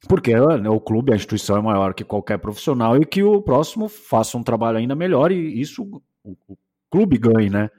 [0.07, 3.89] porque né, o clube, a instituição é maior que qualquer profissional e que o próximo
[3.89, 5.83] faça um trabalho ainda melhor e isso
[6.23, 6.57] o, o
[6.89, 7.69] clube ganhe, né?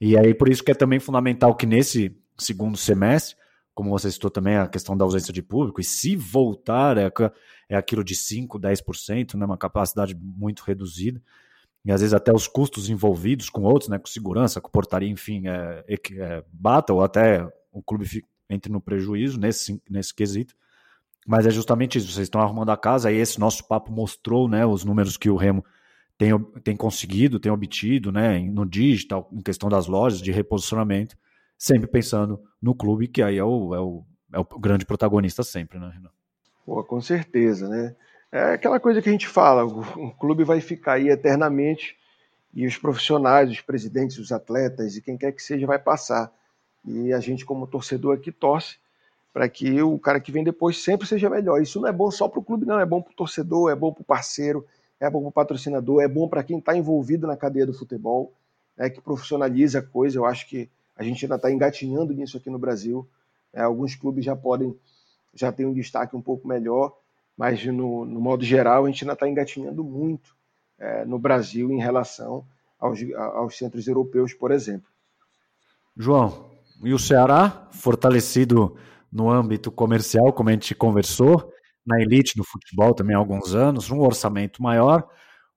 [0.00, 3.36] E aí por isso que é também fundamental que nesse segundo semestre,
[3.74, 7.10] como você citou também a questão da ausência de público, e se voltar é,
[7.68, 11.22] é aquilo de 5, 10%, né, uma capacidade muito reduzida,
[11.84, 15.48] e às vezes até os custos envolvidos com outros, né, com segurança, com portaria, enfim,
[15.48, 20.54] é, é, bata ou até o clube entre no prejuízo nesse, nesse quesito.
[21.26, 24.66] Mas é justamente isso, vocês estão arrumando a casa, e esse nosso papo mostrou né,
[24.66, 25.64] os números que o Remo
[26.18, 31.16] tem, tem conseguido, tem obtido né, no digital, em questão das lojas, de reposicionamento,
[31.56, 34.04] sempre pensando no clube, que aí é o, é o,
[34.34, 36.10] é o grande protagonista sempre, né, Renan?
[36.66, 37.94] Pô, com certeza, né?
[38.32, 41.96] É aquela coisa que a gente fala, o clube vai ficar aí eternamente
[42.54, 46.32] e os profissionais, os presidentes, os atletas e quem quer que seja vai passar.
[46.84, 48.78] E a gente, como torcedor aqui, torce
[49.32, 51.60] para que o cara que vem depois sempre seja melhor.
[51.60, 52.78] Isso não é bom só para o clube, não.
[52.78, 54.64] É bom para o torcedor, é bom para o parceiro,
[54.98, 58.32] é bom para o patrocinador, é bom para quem está envolvido na cadeia do futebol,
[58.76, 60.18] né, que profissionaliza a coisa.
[60.18, 63.06] Eu acho que a gente ainda está engatinhando nisso aqui no Brasil.
[63.52, 64.76] É, alguns clubes já podem,
[65.34, 66.96] já têm um destaque um pouco melhor,
[67.36, 70.36] mas no, no modo geral a gente ainda está engatinhando muito
[70.78, 72.44] é, no Brasil em relação
[72.78, 74.88] aos, aos centros europeus, por exemplo.
[75.96, 76.50] João,
[76.82, 78.76] e o Ceará, fortalecido
[79.12, 81.52] no âmbito comercial, como a gente conversou,
[81.86, 85.06] na elite do futebol também há alguns anos, um orçamento maior.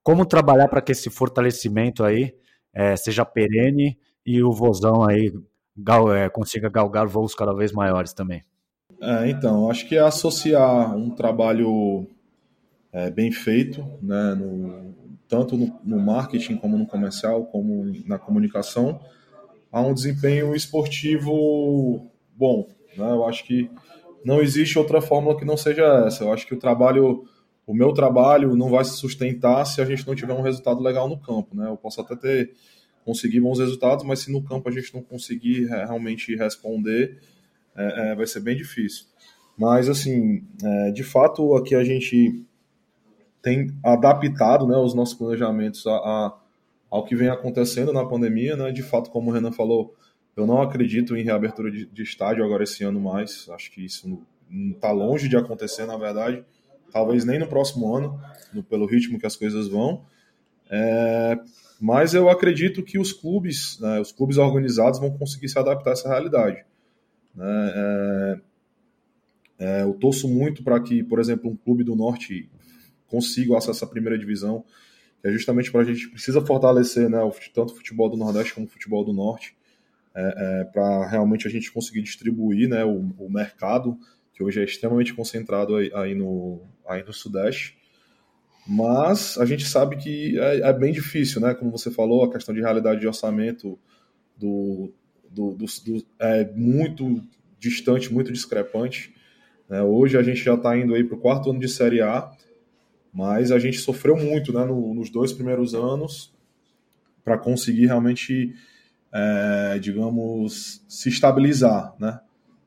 [0.01, 2.33] Como trabalhar para que esse fortalecimento aí
[2.73, 5.31] é, seja perene e o Vozão aí
[5.77, 8.43] gal, é, consiga galgar voos cada vez maiores também?
[9.01, 12.07] É, então, acho que é associar um trabalho
[12.91, 14.93] é, bem feito, né, no,
[15.27, 19.01] tanto no, no, marketing como no comercial, como na comunicação,
[19.71, 22.67] a um desempenho esportivo bom.
[22.95, 23.09] Né?
[23.09, 23.69] Eu acho que
[24.23, 26.23] não existe outra fórmula que não seja essa.
[26.23, 27.25] Eu acho que o trabalho,
[27.65, 31.09] o meu trabalho, não vai se sustentar se a gente não tiver um resultado legal
[31.09, 31.55] no campo.
[31.55, 31.67] Né?
[31.67, 32.53] Eu posso até ter
[33.03, 37.19] conseguir bons resultados, mas se no campo a gente não conseguir é, realmente responder,
[37.75, 39.05] é, é, vai ser bem difícil.
[39.57, 42.45] Mas, assim, é, de fato, aqui a gente
[43.41, 46.37] tem adaptado né, os nossos planejamentos a, a,
[46.89, 48.55] ao que vem acontecendo na pandemia.
[48.55, 48.71] Né?
[48.71, 49.93] De fato, como o Renan falou,
[50.35, 53.47] eu não acredito em reabertura de, de estádio agora esse ano mais.
[53.49, 54.21] Acho que isso
[54.73, 56.43] está longe de acontecer, na verdade.
[56.91, 58.19] Talvez nem no próximo ano,
[58.53, 60.05] no, pelo ritmo que as coisas vão.
[60.71, 61.37] É,
[61.79, 65.93] mas eu acredito que os clubes, né, os clubes organizados vão conseguir se adaptar a
[65.93, 66.63] essa realidade.
[67.35, 67.73] Né?
[67.75, 68.41] É,
[69.59, 72.49] é, eu torço muito para que, por exemplo, um clube do Norte
[73.07, 74.65] consiga acesso à primeira divisão,
[75.23, 77.19] é justamente para a gente precisa fortalecer né,
[77.53, 79.55] tanto o futebol do Nordeste como o futebol do Norte,
[80.15, 83.97] é, é, para realmente a gente conseguir distribuir né, o, o, mercado,
[84.33, 87.77] que hoje é extremamente concentrado aí, aí, no, aí no Sudeste.
[88.67, 91.53] Mas a gente sabe que é, é, bem difícil, né?
[91.53, 93.77] Como você falou, a questão de realidade de orçamento
[94.37, 94.93] do,
[95.33, 97.21] do, do, do é muito
[97.59, 99.13] distante, muito discrepante.
[99.67, 99.81] Né?
[99.81, 102.31] Hoje a gente já está indo aí para o quarto ano de Série A,
[103.13, 106.33] mas a gente sofreu muito né, no, nos dois primeiros anos
[107.23, 108.53] para conseguir realmente,
[109.11, 112.19] é, digamos, se estabilizar, né?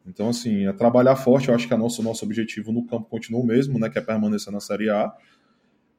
[0.07, 3.41] Então, assim, é trabalhar forte, eu acho que é nosso, nosso objetivo no campo continua
[3.41, 5.12] o mesmo, né, que é permanecer na Série A.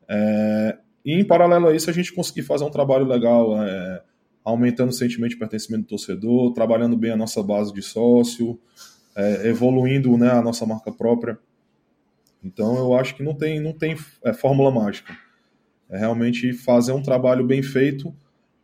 [0.08, 4.02] É, e em paralelo a isso, a gente conseguir fazer um trabalho legal, é,
[4.48, 8.58] aumentando o sentimento de pertencimento do torcedor, trabalhando bem a nossa base de sócio,
[9.14, 11.38] é, evoluindo né, a nossa marca própria.
[12.42, 15.14] Então eu acho que não tem, não tem é, fórmula mágica.
[15.90, 18.16] É realmente fazer um trabalho bem feito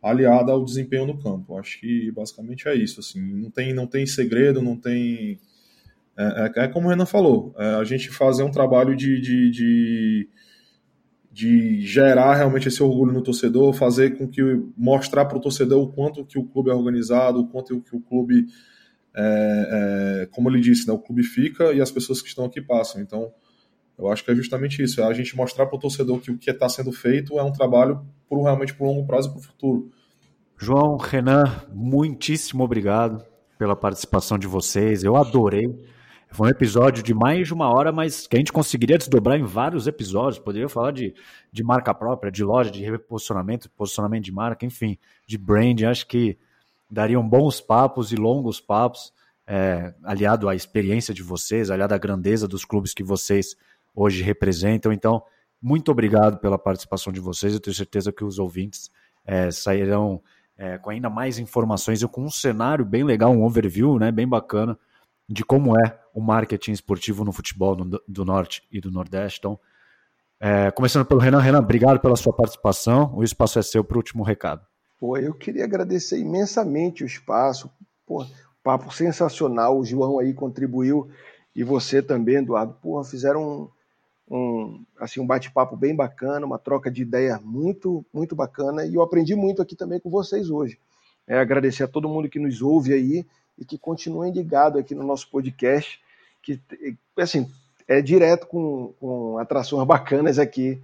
[0.02, 1.58] aliado ao desempenho no campo.
[1.58, 3.00] Acho que basicamente é isso.
[3.00, 5.38] Assim, não tem, não tem segredo, não tem.
[6.16, 9.50] É, é, é como o Renan falou, é, a gente fazer um trabalho de, de,
[9.50, 10.28] de
[11.34, 14.40] de gerar realmente esse orgulho no torcedor, fazer com que
[14.76, 18.00] mostrar para o torcedor o quanto que o clube é organizado, o quanto que o
[18.00, 18.46] clube,
[19.12, 22.62] é, é, como ele disse, né, o clube fica e as pessoas que estão aqui
[22.62, 23.02] passam.
[23.02, 23.32] Então,
[23.98, 26.38] eu acho que é justamente isso, é a gente mostrar para o torcedor que o
[26.38, 29.42] que está sendo feito é um trabalho por realmente por longo prazo e para o
[29.42, 29.90] futuro.
[30.56, 33.24] João, Renan, muitíssimo obrigado
[33.58, 35.02] pela participação de vocês.
[35.02, 35.64] Eu adorei
[36.34, 39.44] foi um episódio de mais de uma hora, mas que a gente conseguiria desdobrar em
[39.44, 40.38] vários episódios.
[40.38, 41.14] Poderia falar de,
[41.52, 45.80] de marca própria, de loja, de reposicionamento, posicionamento de marca, enfim, de brand.
[45.82, 46.36] Acho que
[46.90, 49.12] dariam bons papos e longos papos.
[49.46, 53.54] é, aliado à experiência de vocês, aliado à grandeza dos clubes que vocês
[53.94, 54.92] hoje representam.
[54.92, 55.22] Então,
[55.62, 57.52] muito obrigado pela participação de vocês.
[57.52, 58.90] Eu tenho certeza que os ouvintes
[59.24, 60.20] é, sairão
[60.56, 64.26] é, com ainda mais informações e com um cenário bem legal, um overview né, bem
[64.26, 64.76] bacana
[65.28, 69.38] de como é o marketing esportivo no futebol do, do Norte e do Nordeste.
[69.38, 69.58] Então,
[70.40, 71.40] é, começando pelo Renan.
[71.40, 73.12] Renan, obrigado pela sua participação.
[73.14, 74.66] O espaço é seu para o último recado.
[75.00, 77.70] Pô, eu queria agradecer imensamente o espaço.
[78.06, 78.24] Pô,
[78.62, 79.78] papo sensacional.
[79.78, 81.08] O João aí contribuiu
[81.54, 82.76] e você também, Eduardo.
[82.82, 83.70] Pô, fizeram
[84.28, 88.94] um, um assim um bate-papo bem bacana, uma troca de ideia muito muito bacana e
[88.94, 90.78] eu aprendi muito aqui também com vocês hoje.
[91.26, 93.26] É, agradecer a todo mundo que nos ouve aí
[93.58, 96.00] e que continuem ligados aqui no nosso podcast,
[96.42, 96.60] que
[97.16, 97.48] assim
[97.86, 100.80] é direto com, com atrações bacanas aqui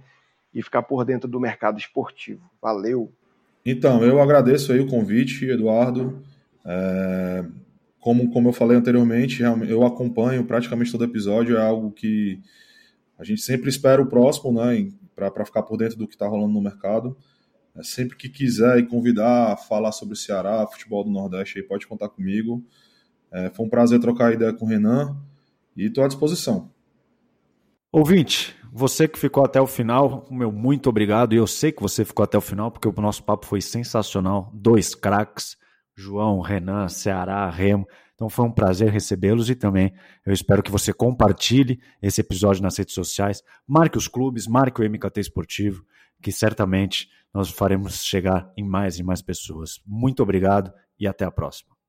[0.53, 2.41] e ficar por dentro do mercado esportivo.
[2.61, 3.11] Valeu!
[3.65, 6.21] Então, eu agradeço aí o convite, Eduardo.
[6.65, 7.45] É,
[7.99, 12.39] como, como eu falei anteriormente, eu acompanho praticamente todo episódio, é algo que
[13.17, 16.53] a gente sempre espera o próximo, né, para ficar por dentro do que está rolando
[16.53, 17.15] no mercado.
[17.75, 21.63] É, sempre que quiser e convidar a falar sobre o Ceará, futebol do Nordeste, aí
[21.63, 22.63] pode contar comigo.
[23.31, 25.17] É, foi um prazer trocar ideia com o Renan
[25.75, 26.69] e estou à disposição.
[27.91, 31.33] Ouvinte, você que ficou até o final, meu muito obrigado.
[31.33, 34.49] E eu sei que você ficou até o final, porque o nosso papo foi sensacional.
[34.53, 35.57] Dois craques,
[35.95, 37.85] João, Renan, Ceará, Remo.
[38.15, 39.91] Então foi um prazer recebê-los e também
[40.25, 43.41] eu espero que você compartilhe esse episódio nas redes sociais.
[43.67, 45.83] Marque os clubes, marque o MKT Esportivo,
[46.21, 49.81] que certamente nós faremos chegar em mais e mais pessoas.
[49.85, 51.80] Muito obrigado e até a próxima.